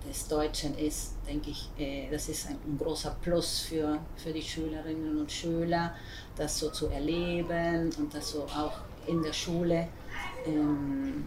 des 0.08 0.28
Deutschen 0.28 0.78
ist, 0.78 1.14
denke 1.28 1.50
ich, 1.52 1.70
äh, 1.78 2.10
das 2.12 2.30
ist 2.30 2.48
ein, 2.48 2.78
großer 2.78 3.16
Plus 3.22 3.62
für, 3.62 4.00
für 4.16 4.32
die 4.32 4.42
Schülerinnen 4.42 5.20
und 5.20 5.32
Schüler, 5.32 5.96
das 6.36 6.60
so 6.60 6.70
zu 6.70 6.88
erleben 6.88 7.90
und 7.98 8.14
das 8.14 8.32
so 8.32 8.44
auch 8.44 8.80
in 9.08 9.22
der 9.22 9.34
Schule 9.34 9.88
ähm, 10.46 11.26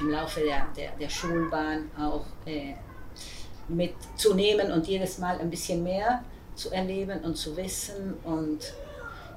im 0.00 0.10
Laufe 0.10 0.40
der, 0.40 0.66
der, 0.76 0.92
der 0.92 1.08
Schulbahn 1.08 1.90
auch 1.98 2.24
äh, 2.44 2.74
mitzunehmen 3.68 4.72
und 4.72 4.86
jedes 4.86 5.18
Mal 5.18 5.38
ein 5.38 5.50
bisschen 5.50 5.82
mehr 5.82 6.22
zu 6.54 6.70
erleben 6.70 7.20
und 7.20 7.36
zu 7.36 7.56
wissen 7.56 8.14
und 8.24 8.74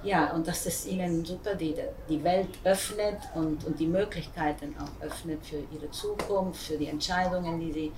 ja, 0.01 0.31
und 0.31 0.47
dass 0.47 0.65
es 0.65 0.87
ihnen 0.87 1.25
super 1.25 1.55
die, 1.55 1.75
die 2.07 2.23
Welt 2.23 2.47
öffnet 2.63 3.17
und, 3.35 3.65
und 3.65 3.77
die 3.79 3.87
Möglichkeiten 3.87 4.73
auch 4.79 5.05
öffnet 5.05 5.45
für 5.45 5.61
ihre 5.75 5.91
Zukunft, 5.91 6.67
für 6.67 6.77
die 6.77 6.87
Entscheidungen, 6.87 7.59
die 7.59 7.73
sie 7.73 7.91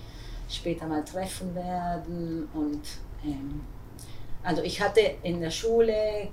später 0.56 0.86
mal 0.86 1.04
treffen 1.04 1.54
werden. 1.56 2.48
Und 2.54 2.82
ähm, 3.24 3.62
also 4.44 4.62
ich 4.62 4.82
hatte 4.82 5.02
in 5.24 5.42
der 5.42 5.52
Schule 5.52 5.94
äh, 5.94 6.28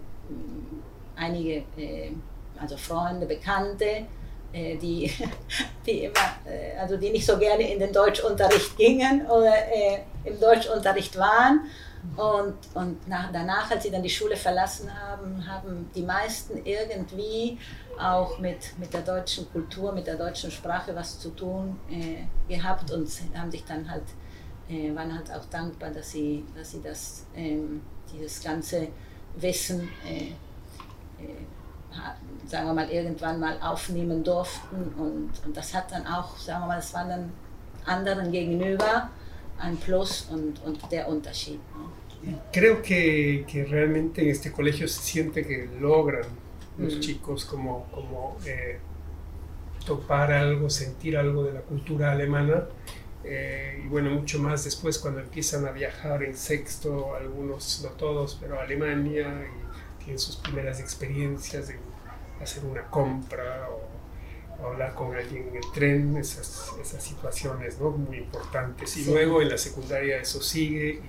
einige, 1.16 1.64
äh, 1.76 2.12
also 2.60 2.76
Freunde, 2.76 3.26
Bekannte, 3.26 4.06
äh, 4.52 4.76
die, 4.76 5.12
die 5.86 6.04
immer, 6.04 6.36
äh, 6.44 6.78
also 6.78 6.96
die 6.96 7.10
nicht 7.10 7.26
so 7.26 7.36
gerne 7.38 7.70
in 7.70 7.78
den 7.78 7.92
Deutschunterricht 7.92 8.76
gingen 8.76 9.26
oder 9.26 9.54
äh, 9.54 9.98
im 10.24 10.38
Deutschunterricht 10.40 11.16
waren. 11.18 11.60
Und, 12.16 12.56
und 12.74 13.06
nach, 13.08 13.30
danach, 13.32 13.70
als 13.70 13.82
sie 13.82 13.90
dann 13.90 14.02
die 14.02 14.10
Schule 14.10 14.36
verlassen 14.36 14.90
haben, 14.92 15.44
haben 15.46 15.90
die 15.94 16.02
meisten 16.02 16.64
irgendwie 16.64 17.58
auch 17.98 18.38
mit, 18.38 18.78
mit 18.78 18.92
der 18.92 19.02
deutschen 19.02 19.50
Kultur, 19.50 19.92
mit 19.92 20.06
der 20.06 20.16
deutschen 20.16 20.50
Sprache 20.50 20.94
was 20.94 21.18
zu 21.18 21.30
tun 21.30 21.78
äh, 21.90 22.52
gehabt 22.52 22.90
und 22.90 23.08
haben 23.34 23.50
sich 23.50 23.64
dann 23.64 23.88
halt, 23.90 24.04
äh, 24.68 24.94
waren 24.94 25.14
halt 25.14 25.30
auch 25.32 25.44
dankbar, 25.46 25.90
dass 25.90 26.12
sie, 26.12 26.44
dass 26.56 26.72
sie 26.72 26.82
das, 26.82 27.24
ähm, 27.36 27.82
dieses 28.12 28.42
ganze 28.42 28.88
Wissen, 29.36 29.88
äh, 30.06 30.32
sagen 32.46 32.66
wir 32.66 32.74
mal, 32.74 32.90
irgendwann 32.90 33.40
mal 33.40 33.58
aufnehmen 33.60 34.22
durften. 34.22 34.94
Und, 34.98 35.30
und 35.44 35.56
das 35.56 35.74
hat 35.74 35.90
dann 35.90 36.06
auch, 36.06 36.36
sagen 36.38 36.62
wir 36.62 36.68
mal, 36.68 36.76
das 36.76 36.94
war 36.94 37.06
dann 37.06 37.32
anderen 37.84 38.30
gegenüber 38.30 39.10
ein 39.58 39.76
Plus 39.76 40.28
und, 40.30 40.62
und 40.64 40.80
der 40.92 41.08
Unterschied. 41.08 41.60
¿no? 41.74 41.90
Creo 42.52 42.82
que, 42.82 43.44
que, 43.46 43.64
realmente 43.64 44.22
en 44.22 44.30
este 44.30 44.50
colegio 44.50 44.88
se 44.88 45.00
siente 45.02 45.46
que 45.46 45.68
logran 45.80 46.26
los 46.78 46.96
mm. 46.96 47.00
chicos 47.00 47.44
como, 47.44 47.84
como 47.90 48.36
eh, 48.46 48.78
topar 49.84 50.32
algo, 50.32 50.70
sentir 50.70 51.16
algo 51.16 51.44
de 51.44 51.52
la 51.52 51.60
cultura 51.60 52.12
alemana. 52.12 52.64
Eh, 53.24 53.82
y 53.84 53.88
bueno, 53.88 54.10
mucho 54.10 54.38
más 54.38 54.64
después 54.64 54.98
cuando 54.98 55.20
empiezan 55.20 55.66
a 55.66 55.72
viajar 55.72 56.22
en 56.22 56.36
sexto, 56.36 57.14
algunos, 57.14 57.82
no 57.82 57.90
todos, 57.90 58.38
pero 58.40 58.58
a 58.58 58.62
Alemania, 58.62 59.28
y 59.28 60.04
tienen 60.04 60.18
sus 60.18 60.36
primeras 60.36 60.80
experiencias 60.80 61.68
de 61.68 61.76
hacer 62.40 62.64
una 62.64 62.84
compra 62.84 63.68
o 63.70 64.66
hablar 64.66 64.94
con 64.94 65.14
alguien 65.14 65.48
en 65.48 65.56
el 65.56 65.72
tren, 65.72 66.16
esas, 66.16 66.72
esas 66.80 67.02
situaciones 67.02 67.78
¿no? 67.80 67.90
muy 67.90 68.18
importantes. 68.18 68.96
Y 68.96 69.04
sí. 69.04 69.10
luego 69.10 69.40
en 69.40 69.50
la 69.50 69.58
secundaria 69.58 70.20
eso 70.20 70.42
sigue 70.42 71.00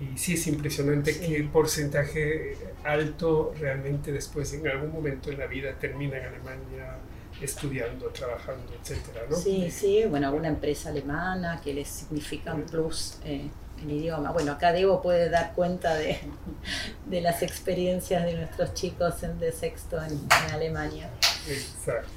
y, 0.00 0.04
y 0.04 0.18
sí 0.18 0.34
es 0.34 0.46
impresionante 0.46 1.12
sí. 1.12 1.20
que 1.20 1.36
el 1.36 1.48
porcentaje 1.48 2.56
alto 2.84 3.54
realmente 3.58 4.12
después 4.12 4.52
en 4.54 4.66
algún 4.68 4.92
momento 4.92 5.30
en 5.30 5.38
la 5.38 5.46
vida 5.46 5.72
termina 5.78 6.18
en 6.18 6.26
Alemania 6.26 6.96
estudiando, 7.40 8.06
trabajando, 8.08 8.72
etcétera, 8.80 9.24
¿no? 9.28 9.36
Sí, 9.36 9.70
sí, 9.70 10.04
bueno, 10.08 10.28
alguna 10.28 10.48
empresa 10.48 10.90
alemana 10.90 11.60
que 11.62 11.72
les 11.72 11.88
significa 11.88 12.54
un 12.54 12.62
plus 12.62 13.18
eh, 13.24 13.48
el 13.82 13.92
idioma. 13.92 14.32
Bueno, 14.32 14.52
acá 14.52 14.72
Debo 14.72 15.00
puede 15.00 15.30
dar 15.30 15.52
cuenta 15.54 15.94
de, 15.94 16.18
de 17.06 17.20
las 17.20 17.42
experiencias 17.42 18.24
de 18.24 18.34
nuestros 18.34 18.74
chicos 18.74 19.22
en, 19.22 19.38
de 19.38 19.52
sexto 19.52 19.98
en, 20.02 20.18
Alemania. 20.52 21.10
Exacto. 21.48 22.08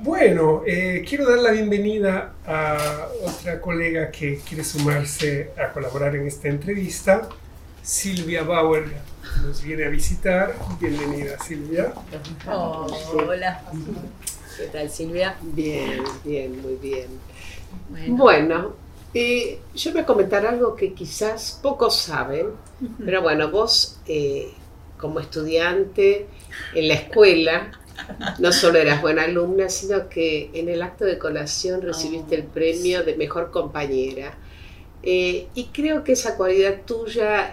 Bueno, 0.00 0.62
eh, 0.66 1.04
quiero 1.08 1.28
dar 1.28 1.40
la 1.40 1.50
bienvenida 1.50 2.34
a 2.46 3.08
otra 3.24 3.60
colega 3.60 4.12
que 4.12 4.38
quiere 4.48 4.62
sumarse 4.62 5.50
a 5.58 5.72
colaborar 5.72 6.14
en 6.14 6.26
esta 6.26 6.48
entrevista, 6.48 7.28
Silvia 7.82 8.44
Bauer 8.44 8.84
nos 9.42 9.62
viene 9.62 9.84
a 9.84 9.88
visitar. 9.88 10.54
Bienvenida, 10.80 11.38
Silvia. 11.38 11.92
hola. 12.46 13.62
¿Qué 14.56 14.66
tal, 14.66 14.90
Silvia? 14.90 15.36
Bien, 15.40 16.02
bien, 16.24 16.60
muy 16.60 16.76
bien. 16.76 17.06
Bueno, 18.08 18.74
eh, 19.14 19.60
yo 19.74 19.92
voy 19.92 20.00
a 20.00 20.06
comentar 20.06 20.44
algo 20.46 20.74
que 20.74 20.94
quizás 20.94 21.58
pocos 21.62 21.96
saben, 21.96 22.48
pero 23.04 23.22
bueno, 23.22 23.50
vos 23.50 23.98
eh, 24.06 24.50
como 24.98 25.20
estudiante 25.20 26.26
en 26.74 26.88
la 26.88 26.94
escuela, 26.94 27.70
no 28.38 28.52
solo 28.52 28.78
eras 28.78 29.00
buena 29.00 29.24
alumna, 29.24 29.68
sino 29.68 30.08
que 30.08 30.50
en 30.54 30.68
el 30.68 30.82
acto 30.82 31.04
de 31.04 31.18
colación 31.18 31.82
recibiste 31.82 32.34
el 32.34 32.44
premio 32.44 33.04
de 33.04 33.16
mejor 33.16 33.50
compañera. 33.50 34.34
Eh, 35.02 35.46
y 35.54 35.66
creo 35.66 36.02
que 36.02 36.12
esa 36.12 36.36
cualidad 36.36 36.80
tuya 36.84 37.50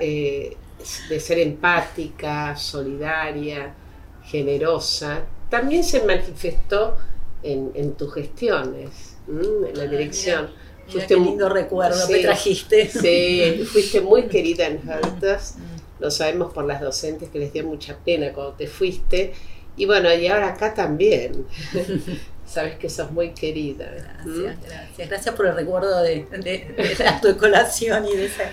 de 1.09 1.19
ser 1.19 1.39
empática, 1.39 2.55
solidaria, 2.55 3.73
generosa, 4.23 5.23
también 5.49 5.83
se 5.83 6.03
manifestó 6.03 6.97
en, 7.43 7.93
tus 7.93 8.13
gestiones, 8.13 9.17
en 9.27 9.77
la 9.77 9.85
dirección. 9.85 10.49
fuiste 10.87 11.15
qué 11.15 11.19
lindo 11.19 11.47
recuerdo 11.49 12.07
que 12.07 12.19
trajiste. 12.19 12.89
Sí, 12.89 13.63
fuiste 13.65 14.01
muy 14.01 14.23
querida 14.23 14.67
en 14.67 14.81
Huertas, 14.87 15.55
mm. 15.57 16.01
lo 16.03 16.11
sabemos 16.11 16.53
por 16.53 16.65
las 16.65 16.81
docentes 16.81 17.29
que 17.29 17.39
les 17.39 17.53
dio 17.53 17.63
mucha 17.63 17.97
pena 17.97 18.33
cuando 18.33 18.53
te 18.53 18.67
fuiste. 18.67 19.33
Y 19.77 19.85
bueno, 19.85 20.13
y 20.13 20.27
ahora 20.27 20.49
acá 20.49 20.73
también. 20.73 21.45
Sabes 22.45 22.75
que 22.75 22.89
sos 22.89 23.11
muy 23.11 23.31
querida. 23.31 23.91
Gracias, 23.91 24.61
gracias. 24.61 25.09
Gracias 25.09 25.35
por 25.35 25.47
el 25.47 25.55
recuerdo 25.55 26.03
de, 26.03 26.25
de, 26.25 26.95
la 26.99 27.19
de 27.19 27.37
colación 27.37 28.05
y 28.05 28.15
de 28.15 28.25
esa. 28.25 28.51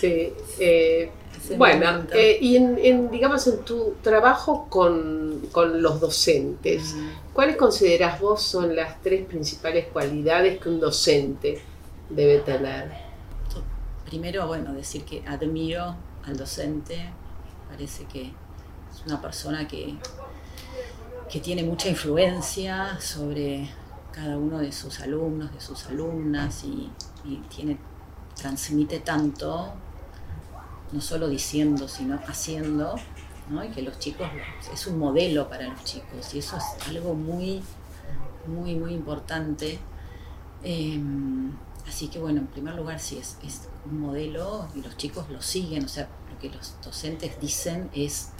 Sí, 0.00 0.32
eh, 0.58 1.10
bueno, 1.56 2.06
eh, 2.12 2.38
y 2.40 2.56
en, 2.56 3.10
digamos, 3.10 3.46
en 3.46 3.64
tu 3.64 3.94
trabajo 4.02 4.66
con, 4.68 5.42
los 5.54 6.00
docentes, 6.00 6.94
¿cuáles 7.32 7.56
consideras 7.56 8.20
vos 8.20 8.42
son 8.42 8.74
las 8.74 9.00
tres 9.02 9.26
principales 9.26 9.86
cualidades 9.92 10.60
que 10.60 10.68
un 10.68 10.80
docente 10.80 11.62
debe 12.10 12.38
tener? 12.38 12.90
Primero, 14.06 14.46
bueno, 14.46 14.72
decir 14.72 15.04
que 15.04 15.22
admiro 15.26 15.96
al 16.24 16.36
docente, 16.36 17.10
parece 17.68 18.04
que 18.04 18.22
es 18.22 19.06
una 19.06 19.20
persona 19.20 19.66
que, 19.66 19.94
que 21.28 21.40
tiene 21.40 21.62
mucha 21.62 21.88
influencia 21.88 22.98
sobre 23.00 23.68
cada 24.12 24.36
uno 24.36 24.58
de 24.58 24.72
sus 24.72 25.00
alumnos, 25.00 25.52
de 25.52 25.60
sus 25.60 25.86
alumnas, 25.86 26.64
y, 26.64 26.90
y 27.24 27.36
tiene, 27.48 27.78
transmite 28.34 29.00
tanto 29.00 29.72
no 30.94 31.00
solo 31.00 31.28
diciendo, 31.28 31.88
sino 31.88 32.20
haciendo, 32.28 32.94
¿no? 33.50 33.64
y 33.64 33.68
que 33.70 33.82
los 33.82 33.98
chicos, 33.98 34.28
es 34.72 34.86
un 34.86 34.98
modelo 34.98 35.48
para 35.48 35.66
los 35.66 35.82
chicos, 35.82 36.32
y 36.34 36.38
eso 36.38 36.56
es 36.56 36.88
algo 36.88 37.14
muy, 37.14 37.62
muy, 38.46 38.76
muy 38.76 38.94
importante. 38.94 39.80
Em, 40.62 41.50
así 41.88 42.06
que 42.08 42.20
bueno, 42.20 42.40
en 42.40 42.46
primer 42.46 42.76
lugar 42.76 43.00
sí 43.00 43.18
es, 43.18 43.36
un 43.84 44.00
modelo 44.00 44.68
y 44.74 44.80
los 44.80 44.96
chicos 44.96 45.28
lo 45.28 45.42
siguen, 45.42 45.84
o 45.84 45.88
sea, 45.88 46.08
lo 46.32 46.38
que 46.38 46.48
los 46.48 46.76
docentes 46.82 47.38
dicen 47.40 47.90
es, 47.92 48.30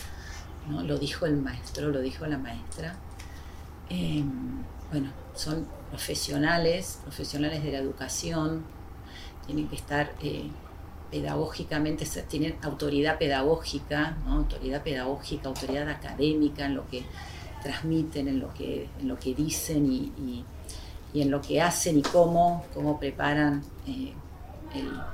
¿no? 0.68 0.82
lo 0.84 0.96
dijo 0.98 1.26
el 1.26 1.36
maestro, 1.36 1.90
lo 1.90 2.00
dijo 2.00 2.24
la 2.26 2.38
maestra. 2.38 2.96
Em, 3.90 4.62
bueno, 4.90 5.10
son 5.34 5.66
profesionales, 5.90 7.00
profesionales 7.02 7.64
de 7.64 7.72
la 7.72 7.78
educación, 7.78 8.62
tienen 9.44 9.68
que 9.68 9.76
estar 9.76 10.14
eh, 10.22 10.48
pedagógicamente 11.14 12.04
tienen 12.28 12.56
autoridad 12.62 13.18
pedagógica, 13.18 14.16
autoridad 14.26 14.82
pedagógica, 14.82 15.48
autoridad 15.48 15.88
académica 15.88 16.66
en 16.66 16.74
lo 16.74 16.88
que 16.88 17.04
transmiten, 17.62 18.26
en 18.26 18.40
lo 18.40 18.52
que, 18.52 18.88
en 18.98 19.06
lo 19.06 19.16
que 19.16 19.32
dicen 19.32 19.86
y, 19.92 20.44
en 21.14 21.30
lo 21.30 21.40
que 21.40 21.62
hacen 21.62 21.98
y 21.98 22.02
cómo, 22.02 22.66
cómo 22.74 22.98
preparan 22.98 23.62
eh, 23.86 24.12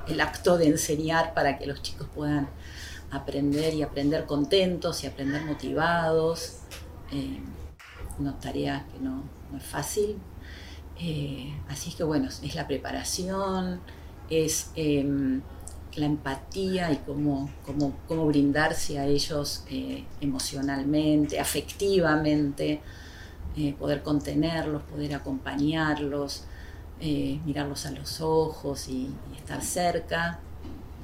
el, 0.07 0.19
acto 0.19 0.57
de 0.57 0.69
enseñar 0.69 1.35
para 1.35 1.59
que 1.59 1.67
los 1.67 1.83
chicos 1.83 2.07
puedan 2.15 2.49
aprender 3.11 3.75
y 3.75 3.83
aprender 3.83 4.25
contentos 4.25 5.03
y 5.03 5.07
aprender 5.07 5.45
motivados. 5.45 6.61
Eh, 7.11 7.39
una 8.17 8.39
tarea 8.39 8.87
que 8.91 8.99
no, 9.03 9.21
es 9.55 9.63
fácil. 9.63 10.17
Eh, 10.99 11.53
así 11.69 11.91
que 11.91 12.03
bueno, 12.03 12.27
es 12.27 12.55
la 12.55 12.65
preparación, 12.65 13.81
es 14.31 14.71
em, 14.75 15.43
la 15.95 16.05
empatía 16.05 16.91
y 16.91 16.97
cómo, 16.97 17.49
cómo, 17.65 17.93
cómo 18.07 18.25
brindarse 18.27 18.99
a 18.99 19.05
ellos 19.05 19.63
eh, 19.69 20.05
emocionalmente, 20.21 21.39
afectivamente, 21.39 22.81
eh, 23.57 23.75
poder 23.77 24.01
contenerlos, 24.01 24.83
poder 24.83 25.15
acompañarlos, 25.15 26.45
eh, 26.99 27.39
mirarlos 27.45 27.85
a 27.85 27.91
los 27.91 28.21
ojos 28.21 28.87
y, 28.87 29.09
estar 29.35 29.61
cerca, 29.61 30.39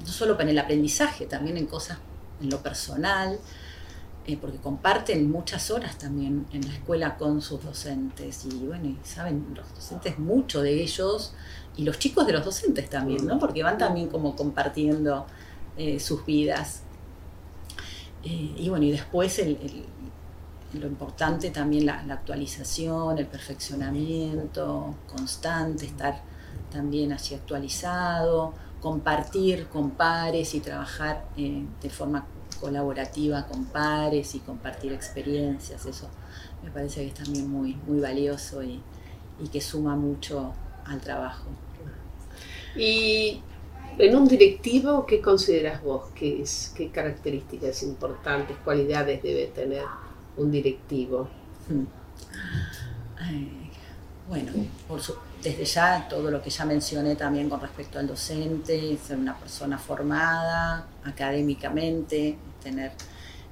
no 0.00 0.12
solo 0.12 0.36
para 0.36 0.50
el 0.50 0.58
aprendizaje, 0.58 1.26
también 1.26 1.56
en 1.56 1.66
cosas 1.66 1.98
en 2.40 2.50
lo 2.50 2.62
personal, 2.62 3.38
porque 4.42 4.58
comparten 4.58 5.30
muchas 5.30 5.70
horas 5.70 5.96
también 5.96 6.46
en 6.52 6.66
la 6.68 6.74
escuela 6.74 7.16
con 7.16 7.40
sus 7.40 7.64
docentes 7.64 8.44
y 8.44 8.66
bueno, 8.66 8.86
y 8.88 8.98
saben 9.02 9.46
los 9.54 9.74
docentes 9.74 10.18
mucho 10.18 10.60
de 10.60 10.82
ellos 10.82 11.32
y 11.78 11.84
los 11.84 11.98
chicos 11.98 12.26
de 12.26 12.32
los 12.32 12.44
docentes 12.44 12.90
también, 12.90 13.24
¿no? 13.24 13.38
Porque 13.38 13.62
van 13.62 13.78
también 13.78 14.08
como 14.08 14.34
compartiendo 14.34 15.26
eh, 15.76 16.00
sus 16.00 16.26
vidas. 16.26 16.82
Eh, 18.24 18.52
y 18.58 18.68
bueno, 18.68 18.84
y 18.84 18.90
después 18.90 19.40
lo 20.72 20.86
importante 20.88 21.50
también 21.50 21.86
la, 21.86 22.00
actualización, 22.10 23.18
el 23.18 23.28
perfeccionamiento 23.28 24.96
constante, 25.06 25.86
estar 25.86 26.20
también 26.72 27.12
así 27.12 27.36
actualizado, 27.36 28.54
compartir 28.80 29.68
con 29.68 29.92
pares 29.92 30.54
y 30.56 30.60
trabajar 30.60 31.26
eh, 31.36 31.64
de 31.80 31.90
forma 31.90 32.26
colaborativa 32.60 33.46
con 33.46 33.66
pares 33.66 34.34
y 34.34 34.40
compartir 34.40 34.92
experiencias, 34.92 35.86
eso 35.86 36.08
me 36.64 36.72
parece 36.72 37.02
que 37.02 37.06
es 37.06 37.14
también 37.14 37.48
muy, 37.48 37.76
muy 37.86 38.00
valioso 38.00 38.64
y 38.64 38.82
que 39.52 39.60
suma 39.60 39.94
mucho 39.94 40.52
al 40.84 41.00
trabajo. 41.00 41.44
Y 42.76 43.42
en 43.98 44.16
un 44.16 44.28
directivo, 44.28 45.04
¿qué 45.06 45.20
consideras 45.20 45.82
vos 45.82 46.10
que 46.14 46.42
es? 46.42 46.72
¿Qué 46.76 46.90
características 46.90 47.82
importantes, 47.82 48.56
cualidades 48.64 49.22
debe 49.22 49.46
tener 49.46 49.84
un 50.36 50.50
directivo? 50.50 51.28
Hmm. 51.68 51.84
bueno, 54.28 54.52
desde 55.42 55.64
ya 55.64 56.06
todo 56.08 56.30
lo 56.30 56.40
que 56.42 56.50
ya 56.50 56.64
mencioné 56.64 57.16
también 57.16 57.48
con 57.48 57.60
respecto 57.60 57.98
al 57.98 58.06
docente, 58.06 58.96
ser 58.96 59.18
una 59.18 59.36
persona 59.36 59.78
formada 59.78 60.86
académicamente, 61.04 62.38
tener 62.62 62.92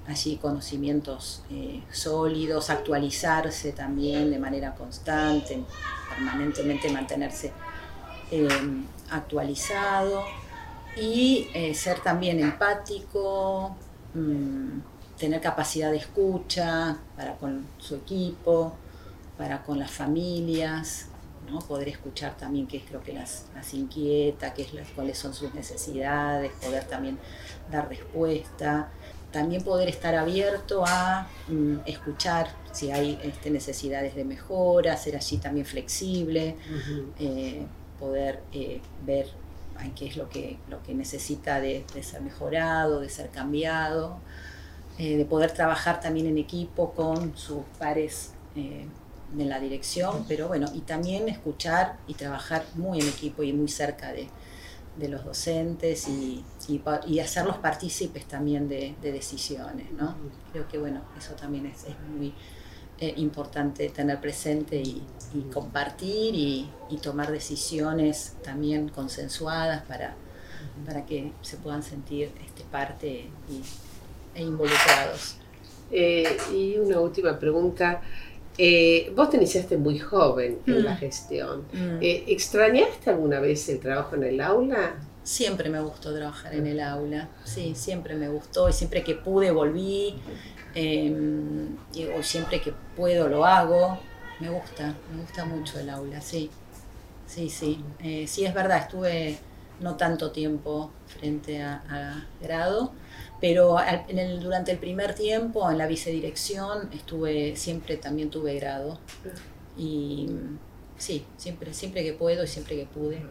allí 0.07 0.37
conocimientos 0.37 1.43
eh, 1.51 1.83
sólidos, 1.91 2.71
actualizarse 2.71 3.73
también 3.73 4.31
de 4.31 4.39
manera 4.39 4.75
constante, 4.75 5.61
permanentemente 6.09 6.89
mantenerse 6.91 7.53
eh, 8.31 8.49
actualizado 9.11 10.25
y 10.97 11.49
eh, 11.55 11.75
ser 11.75 12.01
también 12.01 12.41
empático, 12.41 13.77
mm, 14.15 14.79
tener 15.19 15.41
capacidad 15.41 15.91
de 15.91 15.99
escucha 15.99 16.97
para 17.17 17.37
con 17.37 17.67
su 17.79 17.97
equipo, 17.97 18.75
para 19.37 19.63
con 19.63 19.79
las 19.79 19.91
familias, 19.91 21.09
¿no? 21.51 21.59
poder 21.61 21.89
escuchar 21.89 22.37
también 22.37 22.67
qué 22.67 22.79
es 22.79 22.91
lo 22.91 23.03
que 23.03 23.13
las, 23.13 23.47
inquieta, 23.73 24.55
qué 24.55 24.63
es 24.63 24.89
cuáles 24.95 25.19
son 25.19 25.35
sus 25.35 25.55
necesidades, 25.55 26.53
poder 26.63 26.85
también 26.85 27.19
dar 27.71 27.89
respuesta, 27.89 28.89
también 29.31 29.63
poder 29.63 29.89
estar 29.89 30.15
abierto 30.15 30.85
a 30.87 31.29
mm, 31.49 31.79
escuchar 31.85 32.49
si 32.73 32.91
hay 32.91 33.19
este, 33.23 33.51
necesidades 33.51 34.15
de 34.15 34.25
mejora, 34.25 34.97
ser 34.97 35.17
allí 35.17 35.39
también 35.39 35.67
flexible 35.67 36.57
poder 37.99 38.43
eh, 38.53 38.81
ver 39.05 39.29
qué 39.95 40.07
es 40.07 40.17
lo 40.17 40.29
que, 40.29 40.59
lo 40.69 40.83
que 40.83 40.95
necesita 40.95 41.61
de, 41.61 41.85
ser 42.03 42.23
mejorado, 42.23 43.01
de 43.01 43.09
ser 43.09 43.31
cambiado. 43.31 44.19
de 44.99 45.27
poder 45.29 45.53
trabajar 45.53 46.01
también 46.01 46.27
en 46.27 46.39
equipo 46.39 46.93
con 46.93 47.37
sus 47.37 47.63
pares 47.79 48.33
en 48.55 49.49
la 49.49 49.61
dirección, 49.61 50.25
pero 50.27 50.49
bueno, 50.49 50.69
y 50.73 50.81
también 50.81 51.29
escuchar 51.29 51.99
y 52.07 52.15
trabajar 52.15 52.65
muy 52.75 53.01
en 53.01 53.09
equipo 53.09 53.43
y 53.43 53.53
muy 53.53 53.69
cerca 53.69 54.13
de, 54.13 54.29
de 54.97 55.09
los 55.09 55.25
docentes 55.25 56.09
y, 56.09 56.45
y, 57.07 57.21
hacerlos 57.21 57.59
partícipes 57.59 58.27
también 58.27 58.69
de, 58.69 58.95
decisiones, 59.03 59.93
¿no? 59.93 60.15
Creo 60.53 60.67
que, 60.69 60.79
bueno, 60.79 61.03
eso 61.19 61.35
también 61.35 61.67
es, 61.67 61.85
muy 62.17 62.35
eh, 62.99 63.15
importante 63.17 63.89
tener 63.91 64.21
presente 64.21 64.77
y, 64.77 65.03
compartir 65.53 66.35
y, 66.35 66.71
tomar 67.03 67.31
decisiones 67.31 68.37
también 68.43 68.89
consensuadas 68.89 69.83
para, 69.83 70.15
para 70.87 71.05
que 71.05 71.33
se 71.43 71.59
puedan 71.59 71.83
sentir 71.83 72.31
este, 72.45 72.65
parte 72.65 73.27
e 74.35 74.43
involucrados. 74.43 75.37
Eh, 75.91 76.37
y 76.53 76.77
una 76.79 77.01
última 77.01 77.39
pregunta. 77.39 78.01
Eh, 78.59 79.13
vos 79.15 79.29
te 79.29 79.37
iniciaste 79.37 79.77
muy 79.77 79.99
joven 79.99 80.61
en 80.67 80.85
la 80.85 80.95
mm. 80.95 80.99
gestión. 80.99 81.65
Mm. 81.73 81.99
Eh, 82.01 82.25
¿Extrañaste 82.29 83.11
alguna 83.11 83.39
vez 83.41 83.69
el 83.69 83.81
trabajo 83.81 84.17
en 84.17 84.25
el 84.25 84.41
aula? 84.41 84.95
Siempre 85.23 85.69
me 85.69 85.81
gustó 85.81 86.15
trabajar 86.15 86.55
en 86.55 86.67
el 86.69 86.79
aula, 86.79 87.29
sí, 87.43 87.75
siempre 87.75 88.15
me 88.15 88.29
gustó 88.29 88.69
y 88.69 88.73
siempre 88.73 89.03
que 89.03 89.17
pude 89.17 89.51
volví, 89.51 90.15
o 92.17 92.23
siempre 92.23 92.61
que 92.61 92.73
puedo 92.97 93.29
lo 93.29 93.45
hago. 93.45 93.99
Me 94.41 94.51
gusta, 94.51 94.95
me 95.11 95.23
gusta 95.23 95.45
mucho 95.47 95.79
el 95.79 95.89
aula, 95.89 96.21
sí, 96.21 96.51
sí, 97.27 97.49
sí. 97.49 97.83
Eh, 98.01 98.27
sí, 98.27 98.45
es 98.45 98.53
verdad, 98.53 98.83
estuve 98.83 99.39
no 99.81 99.97
tanto 99.97 100.31
tiempo 100.31 100.91
frente 101.07 101.63
a, 101.63 101.83
a 101.89 102.27
grado, 102.43 102.93
pero 103.41 103.77
en 104.09 104.19
el, 104.19 104.41
durante 104.41 104.73
el 104.73 104.79
primer 104.79 105.15
tiempo 105.15 105.71
en 105.71 105.79
la 105.79 105.87
vicedirección 105.87 106.91
estuve, 106.93 107.57
siempre 107.57 107.97
también 107.97 108.31
tuve 108.31 108.55
grado. 108.57 108.99
Y 109.77 110.29
sí, 110.99 111.25
siempre, 111.37 111.73
siempre 111.75 112.03
que 112.03 112.13
puedo 112.13 112.45
y 112.45 112.47
siempre 112.47 112.77
que 112.77 112.87
pude, 112.87 113.23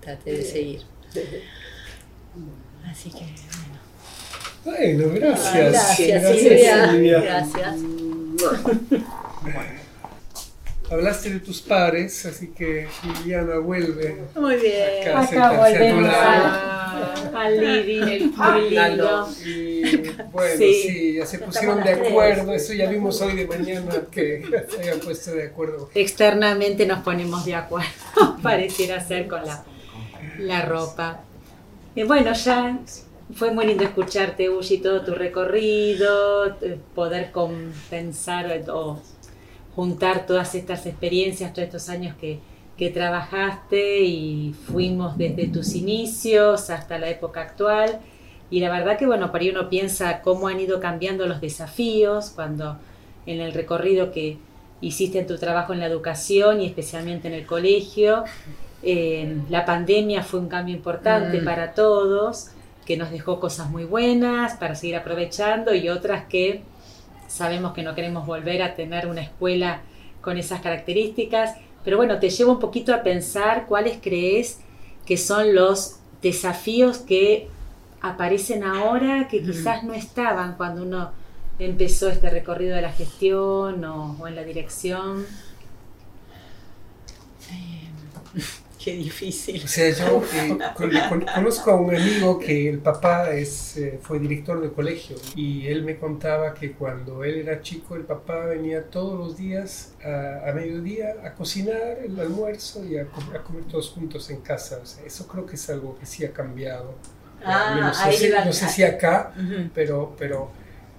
traté 0.00 0.32
de 0.32 0.42
seguir. 0.42 0.82
Así 2.90 3.10
que 3.10 3.20
bueno. 3.20 3.93
Bueno, 4.64 5.04
gracias. 5.14 5.72
Gracias, 5.72 6.22
gracias 6.22 6.90
Silvia. 6.90 7.20
Gracias. 7.20 7.76
Bueno. 9.42 9.84
Hablaste 10.90 11.30
de 11.30 11.40
tus 11.40 11.62
pares, 11.62 12.26
así 12.26 12.48
que 12.48 12.86
Liliana 13.02 13.58
vuelve. 13.58 14.16
Muy 14.36 14.56
bien. 14.56 15.08
Acá, 15.08 15.22
acá 15.22 15.52
volvemos 15.52 16.08
al 17.34 17.58
living, 17.58 18.32
lindo. 18.70 19.28
Y 19.44 19.96
bueno, 20.30 20.56
sí, 20.58 21.14
ya 21.14 21.26
se 21.26 21.38
pusieron 21.38 21.82
de 21.82 21.90
acuerdo, 21.90 22.52
eso 22.52 22.74
ya 22.74 22.88
vimos 22.88 23.20
hoy 23.22 23.34
de 23.34 23.46
mañana 23.46 23.92
que 24.10 24.44
se 24.68 24.80
hayan 24.82 25.00
puesto 25.00 25.32
de 25.32 25.44
acuerdo. 25.44 25.90
Externamente 25.94 26.86
nos 26.86 27.02
ponemos 27.02 27.44
de 27.44 27.54
acuerdo, 27.54 27.88
pareciera 28.42 29.04
ser 29.04 29.26
con 29.26 29.44
la, 29.44 29.64
la 30.38 30.62
ropa. 30.62 31.22
Y 31.94 32.02
bueno, 32.02 32.32
ya 32.34 32.78
fue 33.32 33.52
muy 33.52 33.66
lindo 33.66 33.84
escucharte, 33.84 34.50
Uji, 34.50 34.78
todo 34.78 35.02
tu 35.02 35.14
recorrido, 35.14 36.56
poder 36.94 37.32
compensar 37.32 38.64
o 38.70 39.00
juntar 39.74 40.26
todas 40.26 40.54
estas 40.54 40.86
experiencias, 40.86 41.52
todos 41.52 41.66
estos 41.66 41.88
años 41.88 42.16
que, 42.20 42.38
que 42.76 42.90
trabajaste 42.90 44.02
y 44.02 44.54
fuimos 44.66 45.16
desde 45.16 45.48
tus 45.48 45.74
inicios 45.74 46.70
hasta 46.70 46.98
la 46.98 47.08
época 47.08 47.40
actual. 47.40 48.00
Y 48.50 48.60
la 48.60 48.70
verdad 48.70 48.98
que, 48.98 49.06
bueno, 49.06 49.30
por 49.32 49.40
ahí 49.40 49.50
uno 49.50 49.68
piensa 49.68 50.20
cómo 50.20 50.48
han 50.48 50.60
ido 50.60 50.78
cambiando 50.80 51.26
los 51.26 51.40
desafíos 51.40 52.30
cuando 52.30 52.76
en 53.26 53.40
el 53.40 53.52
recorrido 53.52 54.12
que 54.12 54.36
hiciste 54.80 55.18
en 55.18 55.26
tu 55.26 55.38
trabajo 55.38 55.72
en 55.72 55.80
la 55.80 55.86
educación 55.86 56.60
y 56.60 56.66
especialmente 56.66 57.28
en 57.28 57.34
el 57.34 57.46
colegio, 57.46 58.24
eh, 58.82 59.38
la 59.48 59.64
pandemia 59.64 60.22
fue 60.22 60.40
un 60.40 60.48
cambio 60.48 60.74
importante 60.74 61.40
mm. 61.40 61.44
para 61.44 61.72
todos, 61.72 62.50
que 62.86 62.96
nos 62.96 63.10
dejó 63.10 63.40
cosas 63.40 63.70
muy 63.70 63.84
buenas 63.84 64.54
para 64.54 64.74
seguir 64.74 64.96
aprovechando 64.96 65.74
y 65.74 65.88
otras 65.88 66.24
que 66.26 66.62
sabemos 67.28 67.72
que 67.72 67.82
no 67.82 67.94
queremos 67.94 68.26
volver 68.26 68.62
a 68.62 68.74
tener 68.74 69.06
una 69.06 69.22
escuela 69.22 69.82
con 70.20 70.38
esas 70.38 70.60
características, 70.60 71.56
pero 71.84 71.96
bueno, 71.96 72.18
te 72.18 72.30
llevo 72.30 72.52
un 72.52 72.60
poquito 72.60 72.94
a 72.94 73.02
pensar 73.02 73.66
cuáles 73.66 73.98
crees 74.00 74.60
que 75.04 75.16
son 75.16 75.54
los 75.54 75.96
desafíos 76.22 76.98
que 76.98 77.48
aparecen 78.00 78.64
ahora 78.64 79.28
que 79.28 79.42
quizás 79.42 79.82
no 79.84 79.94
estaban 79.94 80.56
cuando 80.56 80.82
uno 80.82 81.10
empezó 81.58 82.08
este 82.08 82.30
recorrido 82.30 82.74
de 82.74 82.82
la 82.82 82.92
gestión 82.92 83.84
o, 83.84 84.26
en 84.26 84.34
la 84.34 84.44
dirección. 84.44 85.26
Qué 88.84 88.94
difícil. 88.96 89.62
O 89.64 89.66
sea, 89.66 89.88
yo 89.88 90.22
eh, 90.34 90.58
conozco 91.34 91.70
a 91.70 91.76
un 91.76 91.94
amigo 91.94 92.38
que 92.38 92.68
el 92.68 92.80
papá 92.80 93.30
es, 93.30 93.78
eh, 93.78 93.98
fue 94.02 94.18
director 94.18 94.60
de 94.60 94.70
colegio 94.70 95.16
y 95.34 95.68
él 95.68 95.84
me 95.84 95.96
contaba 95.96 96.52
que 96.52 96.72
cuando 96.72 97.24
él 97.24 97.36
era 97.36 97.62
chico 97.62 97.96
el 97.96 98.02
papá 98.02 98.44
venía 98.44 98.90
todos 98.90 99.18
los 99.18 99.38
días 99.38 99.94
a, 100.04 100.52
mediodía 100.52 101.14
a 101.24 101.32
cocinar 101.32 102.00
el 102.04 102.20
almuerzo 102.20 102.84
y 102.84 102.98
a, 102.98 103.06
comer 103.06 103.64
todos 103.70 103.88
juntos 103.88 104.28
en 104.28 104.42
casa. 104.42 104.80
O 104.82 104.84
sea, 104.84 105.02
eso 105.06 105.26
creo 105.28 105.46
que 105.46 105.56
es 105.56 105.70
algo 105.70 105.98
que 105.98 106.04
sí 106.04 106.22
ha 106.26 106.32
cambiado. 106.34 106.94
Ah, 107.42 107.76
no, 107.80 108.52
sé, 108.52 108.68
si 108.68 108.82
acá, 108.82 109.32
pero, 109.72 110.14
pero 110.18 110.50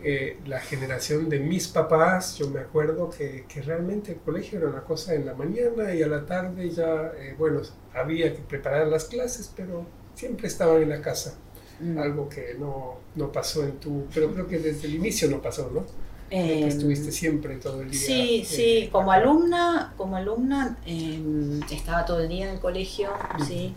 eh, 0.08 0.38
la 0.46 0.60
generación 0.60 1.30
de 1.30 1.40
mis 1.40 1.68
papás, 1.68 2.38
yo 2.38 2.48
me 2.52 2.60
acuerdo 2.60 3.10
que, 3.10 3.46
que, 3.50 3.64
realmente 3.64 4.12
el 4.12 4.20
colegio 4.20 4.60
era 4.60 4.68
una 4.68 4.84
cosa 4.84 5.16
en 5.16 5.26
la 5.26 5.34
mañana 5.34 5.96
y 5.96 6.04
a 6.04 6.08
la 6.08 6.24
tarde 6.28 6.70
ya, 6.70 7.12
eh, 7.18 7.34
bueno, 7.36 7.64
había 7.92 8.32
que 8.32 8.44
preparar 8.44 8.86
las 8.86 9.06
clases, 9.06 9.52
pero 9.56 9.84
siempre 10.14 10.48
estaban 10.48 10.84
en 10.84 10.90
la 10.90 11.02
casa. 11.02 11.40
Mm. 11.80 11.98
Algo 11.98 12.30
que 12.30 12.56
no, 12.60 13.00
no, 13.16 13.32
pasó 13.32 13.64
en 13.64 13.80
tu... 13.80 14.06
Pero 14.14 14.32
creo 14.32 14.48
que 14.48 14.60
desde 14.60 14.86
el 14.86 14.94
inicio 14.94 15.28
no 15.28 15.42
pasó, 15.42 15.72
¿no? 15.74 15.88
Eh, 16.30 16.68
estuviste 16.68 17.12
siempre 17.12 17.56
todo 17.56 17.82
el 17.82 17.90
día. 17.90 18.00
Sí, 18.00 18.46
sí, 18.46 18.90
como 18.92 19.12
alumna, 19.12 19.96
como 19.98 20.18
alumna 20.18 20.78
em, 20.86 21.64
estaba 21.72 22.06
todo 22.06 22.20
el 22.20 22.30
día 22.30 22.50
en 22.50 22.54
el 22.54 22.60
colegio, 22.60 23.10
sí. 23.48 23.74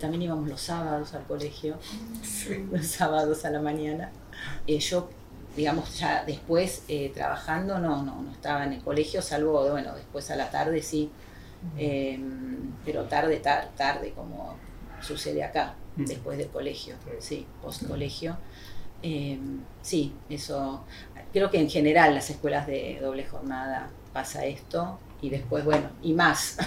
también 0.00 0.22
íbamos 0.22 0.48
los 0.48 0.60
sábados 0.60 1.14
al 1.14 1.24
colegio, 1.28 1.76
los 2.72 2.86
sábados 2.86 3.44
a 3.44 3.50
la 3.50 3.60
mañana. 3.60 4.10
yo 4.66 5.08
digamos, 5.56 5.98
ya 5.98 6.24
después 6.24 6.84
eh, 6.88 7.10
trabajando 7.14 7.78
no, 7.78 8.02
no, 8.02 8.22
no 8.22 8.32
estaba 8.32 8.64
en 8.64 8.74
el 8.74 8.80
colegio, 8.82 9.22
salvo, 9.22 9.68
bueno, 9.70 9.94
después 9.94 10.30
a 10.30 10.36
la 10.36 10.50
tarde 10.50 10.82
sí, 10.82 11.10
em, 11.76 12.72
pero 12.84 13.04
tarde, 13.04 13.36
tarde, 13.38 13.68
tarde, 13.76 14.12
como 14.14 14.56
sucede 15.00 15.42
acá, 15.42 15.74
después 15.96 16.38
del 16.38 16.48
colegio, 16.48 16.94
sí, 17.18 17.46
post 17.62 17.86
colegio. 17.86 18.36
Em, 19.02 19.60
sí, 19.82 20.12
eso, 20.28 20.84
creo 21.32 21.50
que 21.50 21.60
en 21.60 21.70
general 21.70 22.14
las 22.14 22.30
escuelas 22.30 22.66
de 22.66 22.98
doble 23.00 23.24
jornada 23.24 23.90
pasa 24.12 24.44
esto 24.44 24.98
y 25.20 25.30
después, 25.30 25.64
bueno, 25.64 25.90
y 26.02 26.12
más, 26.12 26.58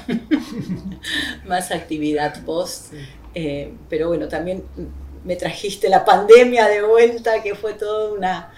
más 1.45 1.71
actividad 1.71 2.43
post, 2.43 2.93
eh, 3.33 3.73
pero 3.89 4.09
bueno, 4.09 4.27
también 4.27 4.63
me 5.23 5.35
trajiste 5.35 5.89
la 5.89 6.03
pandemia 6.03 6.67
de 6.67 6.81
vuelta, 6.81 7.41
que 7.41 7.55
fue 7.55 7.73
toda 7.73 8.13
una, 8.13 8.51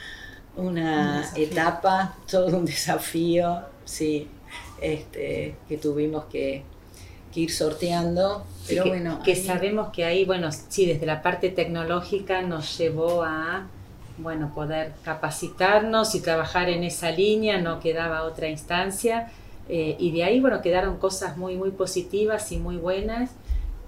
una 0.55 1.31
etapa, 1.35 2.15
todo 2.29 2.57
un 2.57 2.65
desafío, 2.65 3.61
sí, 3.85 4.27
este, 4.81 5.55
que 5.67 5.77
tuvimos 5.77 6.25
que, 6.25 6.63
ir 7.35 7.51
sorteando. 7.51 8.45
Pero 8.67 8.83
que, 8.83 8.89
bueno. 8.89 9.19
Que 9.23 9.35
sabemos 9.35 9.89
que 9.89 10.05
ahí, 10.05 10.23
bueno, 10.23 10.51
sí, 10.51 10.85
desde 10.85 11.05
la 11.07 11.23
parte 11.23 11.49
tecnológica 11.49 12.43
nos 12.43 12.77
llevó 12.77 13.23
a 13.23 13.67
bueno, 14.17 14.51
poder 14.53 14.93
capacitarnos 15.03 16.13
y 16.15 16.21
trabajar 16.21 16.69
en 16.69 16.83
esa 16.83 17.11
línea, 17.11 17.59
no 17.59 17.79
quedaba 17.79 18.23
otra 18.23 18.47
instancia. 18.47 19.31
Eh, 19.69 19.95
y 19.97 20.11
de 20.11 20.23
ahí, 20.23 20.39
bueno, 20.39 20.61
quedaron 20.61 20.97
cosas 20.97 21.37
muy, 21.37 21.55
muy 21.55 21.71
positivas 21.71 22.51
y 22.51 22.57
muy 22.57 22.77
buenas. 22.77 23.31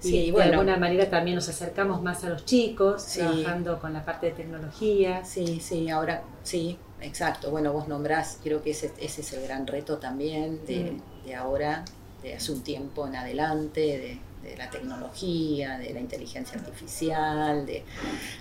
Y 0.02 0.30
de 0.30 0.42
alguna 0.42 0.76
manera 0.76 1.08
también 1.08 1.36
nos 1.36 1.48
acercamos 1.48 2.02
más 2.02 2.22
a 2.24 2.28
los 2.28 2.44
chicos, 2.44 3.06
trabajando 3.06 3.78
con 3.80 3.92
la 3.92 4.04
parte 4.04 4.26
de 4.26 4.32
tecnología. 4.32 5.24
Sí, 5.24 5.60
sí, 5.60 5.88
ahora 5.88 6.22
Sí, 6.46 6.78
exacto. 7.00 7.50
Bueno, 7.50 7.72
vos 7.72 7.88
nombrás, 7.88 8.38
creo 8.40 8.62
que 8.62 8.70
ese, 8.70 8.92
ese 9.00 9.20
es 9.20 9.32
el 9.32 9.42
gran 9.42 9.66
reto 9.66 9.98
también 9.98 10.64
de, 10.64 10.92
mm. 10.92 11.34
ahora, 11.36 11.84
de 12.22 12.34
hace 12.34 12.52
un 12.52 12.62
tiempo 12.62 13.04
en 13.08 13.16
adelante, 13.16 13.80
de, 13.80 14.20
la 14.56 14.70
tecnología, 14.70 15.76
de 15.76 15.92
la 15.92 15.98
inteligencia 15.98 16.56
artificial, 16.56 17.66
de 17.66 17.82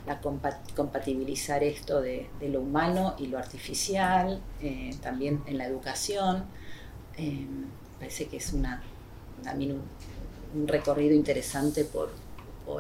la 0.06 0.22
compatibilizar 0.22 1.64
esto 1.64 2.00
de, 2.00 2.30
lo 2.48 2.62
humano 2.62 3.16
y 3.18 3.26
lo 3.26 3.40
artificial, 3.40 4.40
eh, 4.62 4.96
también 5.02 5.42
en 5.48 5.58
la 5.58 5.66
educación. 5.66 6.46
Eh, 7.18 7.48
parece 7.98 8.28
que 8.28 8.38
es 8.38 8.54
una, 8.54 8.84
también 9.44 9.82
un, 10.56 10.68
recorrido 10.68 11.14
interesante 11.14 11.86
por, 11.86 12.10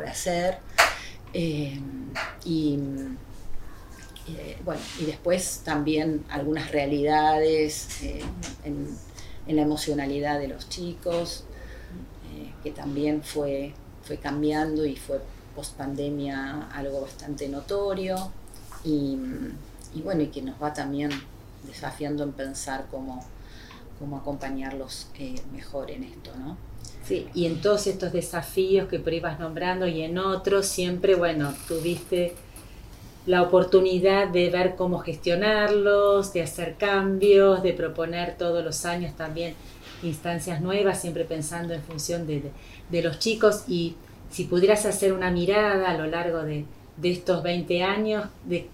hacer. 0.07 0.57
Eh, 1.33 1.79
y 2.43 2.79
eh, 4.27 4.57
bueno, 4.63 4.81
y 4.99 5.05
después 5.05 5.61
también 5.63 6.23
algunas 6.29 6.71
realidades 6.71 8.01
eh, 8.01 8.23
en, 8.63 8.97
la 9.55 9.61
emocionalidad 9.61 10.39
de 10.39 10.47
los 10.47 10.69
chicos, 10.69 11.43
que 12.63 12.71
también 12.71 13.21
fue, 13.21 13.73
fue 14.01 14.17
cambiando 14.17 14.85
y 14.87 14.95
fue 14.95 15.21
post 15.55 15.77
pandemia 15.77 16.67
algo 16.71 17.01
bastante 17.01 17.47
notorio. 17.47 18.31
Y, 18.83 19.17
bueno, 20.03 20.23
y 20.23 20.27
que 20.27 20.41
nos 20.41 20.61
va 20.61 20.73
también 20.73 21.11
desafiando 21.63 22.23
en 22.23 22.33
pensar 22.33 22.87
cómo, 22.89 23.23
cómo 23.99 24.17
acompañarlos 24.17 25.07
mejor 25.53 25.91
en 25.91 26.03
esto, 26.03 26.31
¿no? 26.37 26.57
Sí, 27.07 27.27
y 27.35 27.45
en 27.45 27.61
todos 27.61 27.85
estos 27.85 28.11
desafíos 28.11 28.87
que 28.87 28.99
por 28.99 29.13
ibas 29.13 29.39
nombrando 29.39 29.87
y 29.87 30.01
en 30.01 30.17
otros, 30.17 30.65
siempre, 30.65 31.13
bueno, 31.13 31.53
tuviste 31.67 32.33
la 33.27 33.43
oportunidad 33.43 34.27
de 34.27 34.49
ver 34.49 34.75
cómo 34.75 34.99
gestionarlos, 34.99 36.33
de 36.33 36.41
hacer 36.41 36.75
cambios, 36.77 37.63
de 37.63 37.73
proponer 37.73 38.37
todos 38.37 38.63
los 38.63 38.85
años 38.85 39.15
también 39.15 39.55
instancias 40.03 40.61
nuevas, 40.61 41.01
siempre 41.01 41.25
pensando 41.25 41.73
en 41.73 41.81
función 41.81 42.27
de, 42.27 42.51
los 43.01 43.19
chicos. 43.19 43.63
Y 43.67 43.95
si 44.29 44.45
pudieras 44.45 44.85
hacer 44.85 45.13
una 45.13 45.31
mirada 45.31 45.89
a 45.89 45.97
lo 45.97 46.07
largo 46.07 46.43
de, 46.43 46.65
estos 47.03 47.43
20 47.43 47.83
años, 47.83 48.25
de 48.45 48.67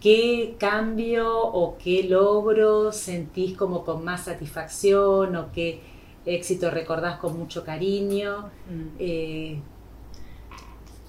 qué 0.00 0.54
cambio 0.58 1.30
o 1.30 1.76
qué 1.78 2.04
logro 2.04 2.92
sentís 2.92 3.56
como 3.56 3.84
con 3.84 4.02
más 4.02 4.24
satisfacción 4.24 5.36
o 5.36 5.52
qué 5.52 5.80
éxito 6.26 6.70
recordás 6.70 7.18
con 7.18 7.38
mucho 7.38 7.64
cariño. 7.64 8.50
Mm. 8.68 8.86
Eh, 8.98 9.60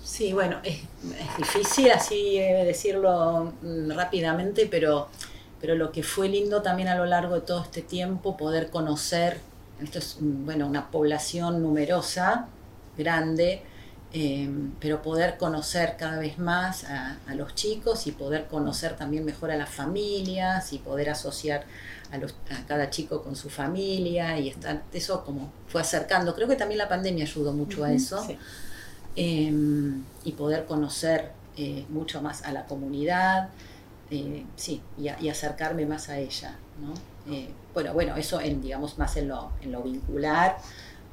Sí, 0.03 0.33
bueno, 0.33 0.57
es, 0.63 0.81
difícil 1.37 1.89
así 1.89 2.37
eh, 2.37 2.65
decirlo 2.65 3.53
mm, 3.61 3.91
rápidamente, 3.91 4.67
pero, 4.69 5.07
pero 5.61 5.75
lo 5.75 5.91
que 5.91 6.03
fue 6.03 6.27
lindo 6.27 6.61
también 6.61 6.89
a 6.89 6.95
lo 6.95 7.05
largo 7.05 7.35
de 7.35 7.41
todo 7.41 7.61
este 7.61 7.81
tiempo, 7.81 8.35
poder 8.35 8.69
conocer, 8.71 9.39
esto 9.81 9.99
es 9.99 10.17
bueno, 10.19 10.67
una 10.67 10.91
población 10.91 11.61
numerosa, 11.61 12.47
grande, 12.97 13.61
em, 14.13 14.71
pero 14.79 15.01
poder 15.01 15.37
conocer 15.37 15.95
cada 15.97 16.19
vez 16.19 16.37
más 16.37 16.83
a, 16.83 17.17
los 17.35 17.55
chicos 17.55 18.07
y 18.07 18.11
poder 18.11 18.47
conocer 18.47 18.95
también 18.95 19.23
mejor 19.25 19.51
a 19.51 19.55
las 19.55 19.69
familias 19.69 20.73
y 20.73 20.79
poder 20.79 21.09
asociar 21.09 21.65
a, 22.11 22.17
los, 22.17 22.35
a 22.49 22.65
cada 22.67 22.89
chico 22.89 23.23
con 23.23 23.35
su 23.35 23.49
familia 23.49 24.37
y 24.37 24.49
estar, 24.49 24.83
eso 24.91 25.23
como 25.23 25.51
fue 25.67 25.81
acercando. 25.81 26.35
Creo 26.35 26.47
que 26.47 26.55
también 26.55 26.77
la 26.77 26.89
pandemia 26.89 27.23
ayudó 27.23 27.53
mucho 27.53 27.83
a 27.83 27.93
eso. 27.93 28.25
Em, 29.15 30.03
y 30.23 30.31
poder 30.31 30.65
conocer 30.65 31.31
eh, 31.57 31.85
mucho 31.89 32.21
más 32.21 32.43
a 32.43 32.53
la 32.53 32.65
comunidad, 32.65 33.49
eh, 34.09 34.45
sí, 34.55 34.81
y, 34.97 35.09
acercarme 35.27 35.85
más 35.85 36.07
a 36.07 36.17
ella, 36.17 36.55
¿no? 36.79 36.93
Eh, 37.33 37.49
bueno, 37.73 37.93
bueno, 37.93 38.15
eso 38.15 38.39
en, 38.39 38.61
digamos, 38.61 38.97
más 38.97 39.17
en 39.17 39.27
lo, 39.27 39.51
en 39.61 39.73
lo 39.73 39.81
vincular, 39.83 40.57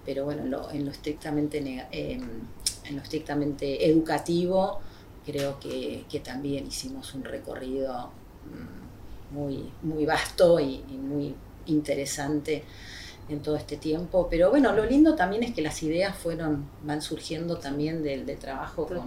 pero 0.04 0.24
bueno, 0.24 0.42
en 0.42 0.50
lo, 0.52 0.70
en 0.70 0.84
lo 0.84 0.92
estrictamente, 0.92 1.86
em, 1.90 2.28
en 2.88 2.96
lo 2.96 3.02
estrictamente 3.02 3.88
educativo, 3.88 4.80
creo 5.24 5.58
que, 5.60 6.04
que, 6.08 6.20
también 6.20 6.66
hicimos 6.66 7.14
un 7.14 7.24
recorrido 7.24 8.10
mm, 8.46 9.34
muy, 9.34 9.70
muy 9.82 10.06
vasto 10.06 10.58
y, 10.58 10.82
y 10.88 10.96
muy 10.96 11.34
interesante 11.66 12.64
en 13.28 13.40
todo 13.40 13.56
este 13.56 13.76
tiempo. 13.76 14.28
Pero 14.30 14.50
bueno, 14.50 14.72
lo 14.72 14.84
lindo 14.84 15.14
también 15.14 15.42
es 15.42 15.54
que 15.54 15.62
las 15.62 15.82
ideas 15.82 16.16
fueron, 16.16 16.68
van 16.82 17.02
surgiendo 17.02 17.58
también 17.58 18.02
del, 18.02 18.24
trabajo 18.38 18.86
con, 18.86 19.06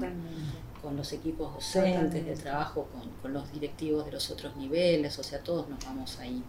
con, 0.82 0.96
los 0.96 1.12
equipos 1.14 1.54
docentes, 1.54 2.26
del 2.26 2.40
trabajo 2.40 2.88
con, 2.92 3.10
con, 3.22 3.34
los 3.34 3.52
directivos 3.52 4.06
de 4.06 4.12
los 4.12 4.30
otros 4.30 4.56
niveles, 4.56 5.18
o 5.18 5.24
sea, 5.24 5.40
todos 5.40 5.68
nos 5.70 5.84
vamos 5.84 6.20
ahí 6.20 6.44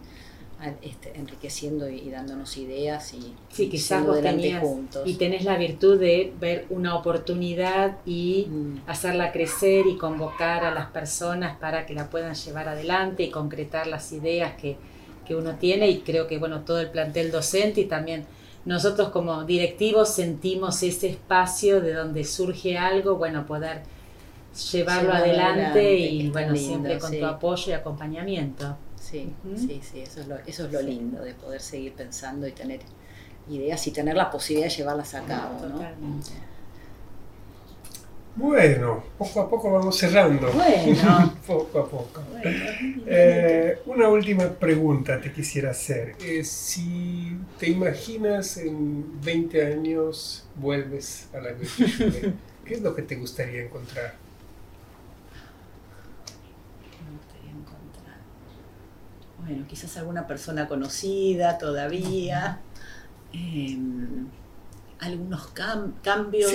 este, 0.81 1.17
enriqueciendo 1.17 1.89
y, 1.89 2.09
dándonos 2.09 2.57
ideas 2.57 3.13
y, 3.13 3.33
sí, 3.49 3.69
quizás 3.69 4.05
vos 4.05 4.19
juntos. 4.61 5.03
Y 5.05 5.15
tenés 5.15 5.43
la 5.43 5.57
virtud 5.57 5.99
de 5.99 6.33
ver 6.39 6.65
una 6.69 6.95
oportunidad 6.95 7.97
y 8.05 8.47
mm. 8.49 8.81
hacerla 8.87 9.31
crecer 9.31 9.87
y 9.87 9.97
convocar 9.97 10.63
a 10.63 10.73
las 10.73 10.87
personas 10.87 11.57
para 11.57 11.85
que 11.85 11.93
la 11.93 12.09
puedan 12.09 12.35
llevar 12.35 12.69
adelante 12.69 13.23
y 13.23 13.29
concretar 13.29 13.87
las 13.87 14.11
ideas 14.11 14.53
que, 14.53 14.77
que 15.25 15.35
uno 15.35 15.55
tiene 15.55 15.89
y 15.89 15.99
creo 15.99 16.27
que 16.27 16.37
bueno, 16.37 16.61
todo 16.61 16.79
el 16.79 16.89
plantel 16.89 17.31
docente 17.31 17.81
y 17.81 17.85
también 17.85 18.25
nosotros 18.65 19.09
como 19.09 19.43
directivos 19.43 20.09
sentimos 20.09 20.81
ese 20.83 21.09
espacio 21.09 21.81
de 21.81 21.93
donde 21.93 22.23
surge 22.23 22.77
algo, 22.77 23.15
bueno, 23.15 23.45
poder 23.45 23.81
llevarlo 24.71 25.13
adelante, 25.13 25.95
y 25.97 26.29
bueno, 26.29 26.55
siempre 26.55 26.97
con 26.99 27.17
tu 27.17 27.25
apoyo 27.25 27.71
y 27.71 27.73
acompañamiento. 27.73 28.77
Sí, 29.13 29.31
sí, 29.55 29.81
sí, 29.83 30.01
eso 30.01 30.21
es, 30.21 30.27
lo, 30.27 30.37
eso 30.39 30.65
es 30.65 30.71
lo 30.71 30.81
lindo 30.81 31.21
de 31.21 31.35
poder 31.35 31.61
seguir 31.61 31.93
pensando 31.93 32.47
y 32.47 32.51
tener 32.51 32.79
ideas 33.47 33.85
y 33.85 33.91
tener 33.91 34.15
la 34.15 34.31
posibilidad 34.31 34.69
de 34.69 34.75
llevarlas 34.75 35.13
a 35.13 35.23
cabo. 35.23 35.59
Totalmente. 35.59 36.31
Bueno, 38.35 39.03
poco 39.19 39.41
a 39.41 39.49
poco 39.49 39.71
vamos 39.71 39.95
cerrando. 39.95 40.51
Bueno. 40.51 41.35
poco 41.47 41.79
a 41.79 41.87
poco. 41.87 42.23
Eh, 43.05 43.77
una 43.85 44.09
última 44.09 44.49
pregunta 44.49 45.21
te 45.21 45.31
quisiera 45.31 45.69
hacer. 45.69 46.15
Eh, 46.19 46.43
si 46.43 47.37
te 47.59 47.69
imaginas 47.69 48.57
en 48.57 49.21
20 49.21 49.73
años 49.73 50.47
vuelves 50.55 51.27
a 51.33 51.37
la 51.37 51.49
¿qué 52.65 52.73
es 52.73 52.81
lo 52.81 52.95
que 52.95 53.03
te 53.03 53.15
gustaría 53.15 53.61
encontrar? 53.61 54.15
Me 57.05 57.17
gustaría 57.17 57.51
encontrar. 57.51 58.17
Bueno, 59.45 59.65
quizás 59.67 59.97
alguna 59.97 60.25
persona 60.27 60.67
conocida 60.67 61.57
todavía. 61.57 62.59
Eh, 63.33 63.77
algunos 64.99 65.47
cambios, 66.01 66.53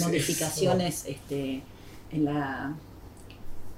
modificaciones 0.00 1.04
este, 1.06 1.62
en 2.10 2.24
la, 2.24 2.74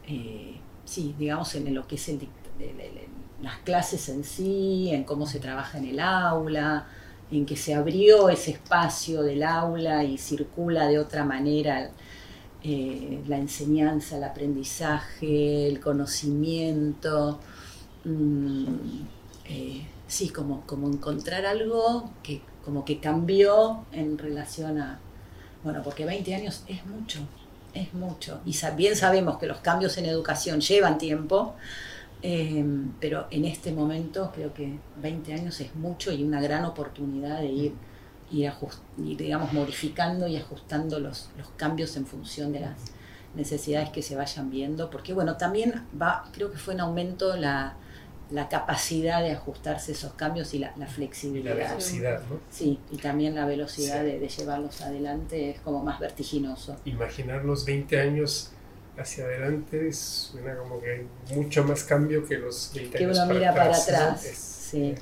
eh, 0.07 0.55
sí, 0.85 1.15
digamos, 1.19 1.55
en 1.57 1.75
lo 1.75 1.87
que 1.89 1.97
es 1.97 2.09
el, 2.09 2.29
las 3.43 3.59
clases 3.59 4.09
en 4.09 4.23
sí, 4.25 4.91
en 4.93 5.05
cómo 5.05 5.27
se 5.27 5.41
trabaja 5.41 5.79
en 5.79 5.87
el 5.87 6.01
aula, 6.01 6.87
en 7.31 7.47
que 7.47 7.57
se 7.57 7.75
abrió 7.75 8.29
ese 8.29 8.53
espacio 8.53 9.23
del 9.23 9.43
aula 9.43 10.05
y 10.05 10.19
circula 10.19 10.87
de 10.87 10.99
otra 10.99 11.25
manera 11.25 11.91
eh, 12.63 13.23
la 13.27 13.39
enseñanza, 13.39 14.17
el 14.17 14.25
aprendizaje, 14.25 15.67
el 15.67 15.81
conocimiento. 15.81 17.41
Mm, 18.05 18.67
eh, 19.47 19.87
sí, 20.07 20.29
como, 20.29 20.67
como 20.67 20.89
encontrar 20.89 21.47
algo 21.47 22.11
que 22.23 22.43
como 22.65 22.85
que 22.85 22.99
cambió 22.99 23.85
en 23.93 24.17
relación 24.19 24.81
a, 24.81 24.99
bueno, 25.63 25.83
porque 25.83 26.05
20 26.07 26.35
años 26.35 26.65
es 26.67 26.85
mucho, 26.87 27.21
es 27.75 27.93
mucho. 27.95 28.41
Y 28.47 28.57
bien 28.77 28.97
sabemos 28.97 29.39
que 29.39 29.47
los 29.47 29.59
cambios 29.59 29.99
en 29.99 30.07
educación 30.07 30.61
llevan 30.61 30.99
tiempo, 30.99 31.55
em, 32.23 32.93
pero 33.01 33.27
en 33.31 33.45
este 33.45 33.73
momento 33.73 34.31
creo 34.35 34.55
que 34.55 34.79
20 35.03 35.35
años 35.35 35.61
es 35.61 35.75
mucho 35.75 36.11
y 36.13 36.23
una 36.25 36.41
gran 36.41 36.65
oportunidad 36.65 37.41
de 37.41 37.49
ir, 37.49 37.75
ir, 38.31 38.53
digamos, 38.97 39.53
modificando 39.53 40.27
y 40.27 40.37
ajustando 40.37 40.99
los, 41.01 41.29
los 41.37 41.49
cambios 41.57 41.97
en 41.97 42.07
función 42.07 42.53
de 42.53 42.61
las 42.61 42.79
necesidades 43.35 43.91
que 43.91 44.01
se 44.03 44.17
vayan 44.17 44.51
viendo, 44.51 44.91
porque 44.91 45.13
bueno, 45.13 45.37
también 45.37 45.87
va, 46.01 46.25
creo 46.33 46.51
que 46.51 46.59
fue 46.59 46.75
en 46.75 46.81
aumento 46.81 47.37
la, 47.37 47.77
la 48.35 48.49
capacidad 48.49 49.23
de 49.23 49.31
ajustarse 49.31 49.93
esos 49.93 50.15
cambios 50.15 50.55
y 50.55 50.59
la, 50.59 50.73
flexibilidad. 50.89 51.55
Y 51.55 51.59
la 51.59 51.69
velocidad, 51.69 52.23
¿no? 52.29 52.41
Sí, 52.51 52.81
y 52.91 52.97
también 52.97 53.37
la 53.37 53.47
velocidad 53.47 54.03
de, 54.03 54.29
llevarlos 54.29 54.81
adelante 54.81 55.51
es 55.51 55.61
como 55.61 55.85
más 55.85 56.01
vertiginoso. 56.01 56.77
Imaginar 56.85 57.45
los 57.45 57.65
20 57.65 58.01
años 58.01 58.51
hacia 58.99 59.25
adelante 59.25 59.93
suena 59.93 60.57
como 60.57 60.81
que 60.81 60.91
hay 60.91 61.37
mucho 61.37 61.63
más 61.63 61.85
cambio 61.85 62.27
que 62.27 62.39
los 62.39 62.73
20 62.75 62.99
que 62.99 63.05
años 63.05 63.19
uno 63.19 63.35
mira 63.35 63.55
para 63.55 63.77
atrás. 63.77 64.21
sí, 64.21 64.79
eh, 64.79 64.95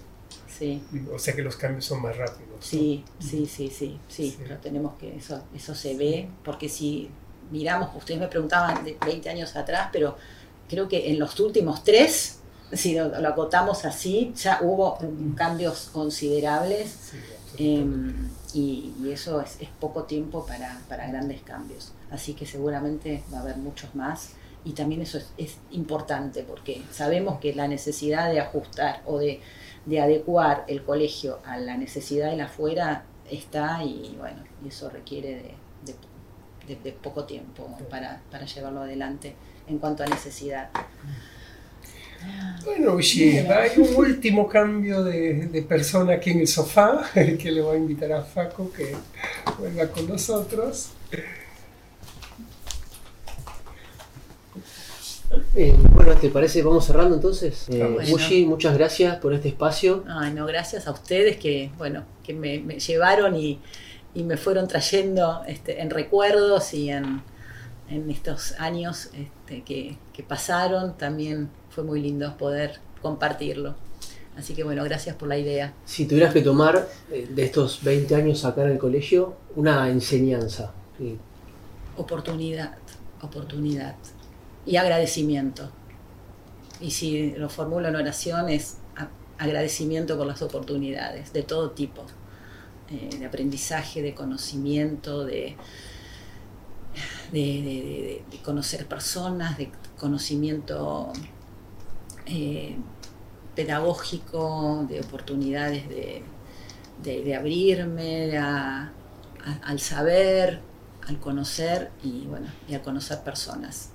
sí. 0.46 0.82
O 1.10 1.18
sea 1.18 1.34
que 1.34 1.42
los 1.42 1.56
cambios 1.56 1.86
son 1.86 2.02
más 2.02 2.14
rápidos. 2.14 2.58
Sí, 2.60 3.02
sí, 3.18 3.46
sí, 3.46 3.70
sí, 3.70 3.98
sí, 4.08 4.36
Pero 4.42 4.58
tenemos 4.58 4.98
que, 4.98 5.16
eso, 5.16 5.42
eso 5.54 5.74
se 5.74 5.96
ve, 5.96 6.28
porque 6.44 6.68
si 6.68 7.08
miramos, 7.50 7.96
ustedes 7.96 8.20
me 8.20 8.28
preguntaban 8.28 8.84
de 8.84 8.98
20 9.06 9.30
años 9.30 9.56
atrás, 9.56 9.88
pero 9.90 10.18
creo 10.68 10.86
que 10.86 11.10
en 11.10 11.18
los 11.18 11.40
últimos 11.40 11.82
tres 11.82 12.41
si 12.72 12.94
lo, 12.94 13.28
acotamos 13.28 13.84
así, 13.84 14.32
ya 14.36 14.60
hubo 14.62 14.98
cambios 15.36 15.90
considerables 15.92 17.12
em, 17.58 18.30
y, 18.54 18.92
eso 19.10 19.40
es, 19.40 19.58
poco 19.80 20.04
tiempo 20.04 20.46
para, 20.46 20.80
grandes 20.88 21.42
cambios. 21.42 21.92
Así 22.10 22.34
que 22.34 22.46
seguramente 22.46 23.22
va 23.32 23.38
a 23.38 23.40
haber 23.42 23.56
muchos 23.56 23.94
más 23.94 24.30
y 24.64 24.72
también 24.72 25.02
eso 25.02 25.18
es, 25.36 25.58
importante 25.70 26.44
porque 26.44 26.82
sabemos 26.90 27.40
que 27.40 27.54
la 27.54 27.68
necesidad 27.68 28.30
de 28.30 28.40
ajustar 28.40 29.02
o 29.06 29.18
de, 29.18 29.40
adecuar 30.00 30.64
el 30.68 30.82
colegio 30.84 31.40
a 31.44 31.58
la 31.58 31.76
necesidad 31.76 32.30
de 32.30 32.36
la 32.36 32.44
afuera 32.44 33.04
está 33.28 33.82
y 33.82 34.14
bueno, 34.18 34.38
y 34.64 34.68
eso 34.68 34.88
requiere 34.88 35.56
de, 35.84 36.92
poco 36.92 37.24
tiempo 37.24 37.68
para, 37.90 38.22
para 38.30 38.46
llevarlo 38.46 38.82
adelante 38.82 39.34
en 39.66 39.78
cuanto 39.78 40.04
a 40.04 40.06
necesidad. 40.06 40.70
Bueno, 42.64 42.94
Ushi, 42.94 43.38
hay 43.38 43.70
un 43.76 43.94
último 43.96 44.48
cambio 44.48 45.02
de, 45.02 45.46
de, 45.46 45.62
persona 45.62 46.14
aquí 46.14 46.30
en 46.30 46.40
el 46.40 46.48
sofá, 46.48 47.10
que 47.14 47.50
le 47.50 47.60
voy 47.60 47.76
a 47.76 47.78
invitar 47.78 48.12
a 48.12 48.22
Faco 48.22 48.70
que 48.72 48.94
vuelva 49.58 49.86
con 49.88 50.08
nosotros. 50.08 50.90
Eh, 55.54 55.74
bueno, 55.92 56.14
¿te 56.16 56.28
parece? 56.28 56.62
Vamos 56.62 56.84
cerrando 56.84 57.14
entonces. 57.14 57.66
Eh, 57.68 58.12
Ushi, 58.12 58.46
muchas 58.46 58.76
gracias 58.76 59.16
por 59.18 59.32
este 59.32 59.48
espacio. 59.48 60.04
Ay, 60.08 60.32
no, 60.32 60.46
gracias 60.46 60.86
a 60.86 60.92
ustedes 60.92 61.36
que, 61.36 61.70
bueno, 61.78 62.04
que 62.22 62.32
me, 62.34 62.58
me 62.60 62.78
llevaron 62.78 63.34
y, 63.36 63.60
y, 64.14 64.22
me 64.22 64.36
fueron 64.36 64.68
trayendo 64.68 65.42
este, 65.46 65.80
en 65.80 65.90
recuerdos 65.90 66.74
y 66.74 66.90
en, 66.90 67.22
en 67.88 68.10
estos 68.10 68.52
años 68.58 69.10
este, 69.14 69.62
que, 69.62 69.96
que 70.12 70.22
pasaron. 70.22 70.96
También 70.96 71.50
fue 71.74 71.84
muy 71.84 72.00
lindo 72.00 72.36
poder 72.36 72.78
compartirlo. 73.00 73.74
Así 74.36 74.54
que 74.54 74.64
bueno, 74.64 74.82
gracias 74.84 75.16
por 75.16 75.28
la 75.28 75.36
idea. 75.36 75.74
Si 75.84 76.06
tuvieras 76.06 76.32
que 76.32 76.40
tomar 76.40 76.88
eh, 77.10 77.28
de 77.30 77.44
estos 77.44 77.82
20 77.82 78.14
años 78.14 78.44
acá 78.44 78.64
en 78.64 78.72
el 78.72 78.78
colegio 78.78 79.36
una 79.56 79.90
enseñanza. 79.90 80.72
Oportunidad, 81.96 82.76
oportunidad 83.20 83.96
y 84.64 84.76
agradecimiento. 84.76 85.70
Y 86.80 86.90
si 86.90 87.32
lo 87.32 87.48
formulo 87.48 87.88
en 87.88 87.96
oración 87.96 88.48
es 88.48 88.76
agradecimiento 89.38 90.16
por 90.16 90.26
las 90.26 90.40
oportunidades 90.42 91.32
de 91.32 91.42
todo 91.42 91.70
tipo, 91.72 92.04
eh, 92.90 93.16
de 93.18 93.26
aprendizaje, 93.26 94.00
de 94.02 94.14
conocimiento, 94.14 95.24
de, 95.24 95.56
de, 97.32 98.22
de, 98.30 98.38
conocer 98.42 98.86
personas, 98.86 99.58
de 99.58 99.70
conocimiento 99.98 101.12
eh, 102.26 102.76
pedagógico, 103.54 104.86
de 104.88 105.00
oportunidades 105.00 105.84
de, 105.88 106.24
abrirme 107.34 108.38
al 108.38 109.80
saber, 109.80 110.60
al 111.06 111.18
conocer 111.18 111.90
y 112.02 112.26
bueno, 112.26 112.46
y 112.68 112.74
a 112.74 112.82
conocer 112.82 113.20
personas. 113.22 113.90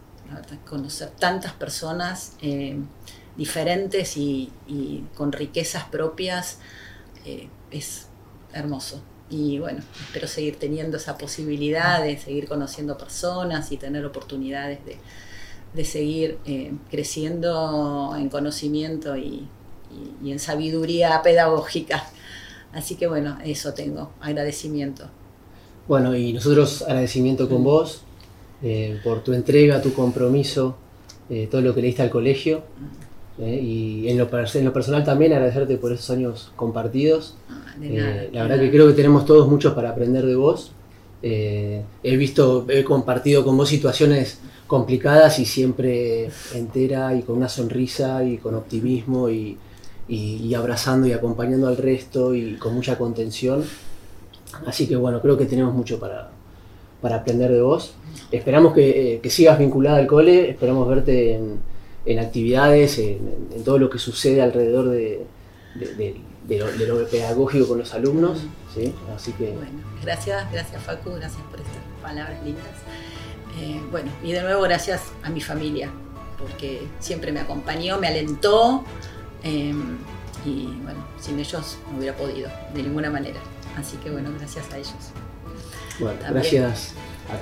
Conocer 0.70 1.10
tantas 1.12 1.54
personas 1.54 2.34
eh, 2.42 2.78
diferentes 3.38 4.18
y, 4.18 4.52
con 5.16 5.32
riquezas 5.32 5.86
propias 5.86 6.60
eh, 7.26 7.50
es 7.72 8.08
hermoso. 8.54 9.02
Y 9.30 9.60
bueno, 9.60 9.82
espero 10.06 10.28
seguir 10.28 10.58
teniendo 10.58 10.98
esa 10.98 11.18
posibilidad 11.18 12.02
de 12.02 12.18
seguir 12.18 12.48
conociendo 12.48 12.98
personas 12.98 13.72
y 13.72 13.78
tener 13.78 14.06
oportunidades 14.06 14.86
de, 14.86 14.98
de 15.78 15.86
seguir 15.86 16.40
eh, 16.48 16.74
creciendo 16.90 18.16
en 18.18 18.30
conocimiento 18.30 19.16
y, 19.16 19.48
en 20.26 20.40
sabiduría 20.40 21.22
pedagógica. 21.24 22.04
Así 22.74 22.96
que 22.96 23.08
bueno, 23.08 23.38
eso 23.46 23.74
tengo, 23.74 24.12
agradecimiento. 24.20 25.06
Bueno, 25.88 26.16
y 26.16 26.34
nosotros 26.34 26.82
agradecimiento 26.82 27.48
con 27.48 27.64
vos 27.64 28.02
eh, 28.62 29.00
por 29.04 29.24
tu 29.24 29.34
entrega, 29.34 29.82
tu 29.82 29.94
compromiso, 29.94 30.76
eh, 31.30 31.48
todo 31.50 31.62
lo 31.62 31.74
que 31.74 31.82
le 31.82 31.88
diste 31.88 32.02
al 32.02 32.10
colegio. 32.10 32.64
y 33.40 34.10
en 34.10 34.18
lo, 34.18 34.28
en 34.32 34.66
lo, 34.66 34.74
personal 34.74 35.04
también 35.04 35.32
agradecerte 35.34 35.78
por 35.78 35.94
esos 35.94 36.10
años 36.10 36.52
compartidos. 36.56 37.36
Ah, 37.50 37.76
la 38.32 38.44
verdad 38.44 38.60
que 38.60 38.72
creo 38.72 38.88
que 38.88 38.94
tenemos 38.94 39.26
todos 39.26 39.48
muchos 39.48 39.74
para 39.74 39.92
aprender 39.92 40.26
de 40.26 40.36
vos. 40.36 40.72
he 41.22 41.84
visto, 42.04 42.66
he 42.68 42.84
compartido 42.84 43.44
con 43.46 43.56
vos 43.56 43.70
situaciones 43.70 44.40
complicadas 44.68 45.40
y 45.40 45.46
siempre 45.46 46.30
entera 46.54 47.16
y 47.16 47.24
con 47.24 47.38
una 47.38 47.50
sonrisa 47.50 48.24
y 48.24 48.38
con 48.38 48.56
optimismo 48.56 49.30
y, 49.30 49.58
abrazando 50.56 51.08
y 51.08 51.14
acompañando 51.14 51.68
al 51.68 51.78
resto 51.78 52.36
y 52.36 52.56
con 52.56 52.76
mucha 52.76 52.98
contención. 52.98 53.64
Así 54.66 54.88
que 54.88 54.96
bueno, 54.96 55.22
creo 55.22 55.38
que 55.38 55.46
tenemos 55.46 55.74
mucho 55.74 56.00
para, 56.00 56.30
aprender 57.02 57.52
de 57.52 57.62
vos. 57.62 57.96
Esperamos 58.32 58.74
que, 58.74 59.22
sigas 59.30 59.58
vinculada 59.58 59.98
al 59.98 60.08
cole, 60.08 60.50
esperamos 60.52 60.88
verte 60.88 61.40
en, 62.06 62.20
actividades, 62.20 63.00
en, 63.00 63.64
todo 63.64 63.80
lo 63.80 63.90
que 63.90 64.00
sucede 64.00 64.42
alrededor 64.42 64.90
de, 64.90 65.26
lo, 66.50 67.08
pedagógico 67.08 67.68
con 67.70 67.80
los 67.80 67.94
alumnos. 67.94 68.40
¿sí? 68.74 68.94
Así 69.16 69.32
que... 69.34 69.52
Bueno, 69.52 69.84
gracias, 70.04 70.52
gracias 70.52 70.82
Facu, 70.84 71.12
gracias 71.12 71.42
por 71.50 71.60
estas 71.60 71.78
palabras 72.02 72.44
lindas. 72.44 72.66
Eh, 73.60 73.82
bueno, 73.90 74.12
y 74.24 74.32
de 74.32 74.42
nuevo 74.44 74.62
gracias 74.62 75.02
a 75.24 75.30
mi 75.30 75.42
familia, 75.42 75.90
porque 76.38 76.88
siempre 77.00 77.32
me 77.32 77.40
acompañó, 77.40 77.98
me 77.98 78.08
alentó 78.08 78.84
em, 79.44 79.98
y 80.46 80.68
bueno, 80.84 81.04
sin 81.20 81.40
ellos 81.40 81.80
no 81.92 81.98
hubiera 81.98 82.16
podido, 82.16 82.50
de 82.74 82.84
ninguna 82.84 83.10
manera. 83.10 83.40
Así 83.76 83.98
que 83.98 84.12
bueno, 84.12 84.30
gracias 84.38 84.66
a 84.72 84.78
ellos. 84.78 84.94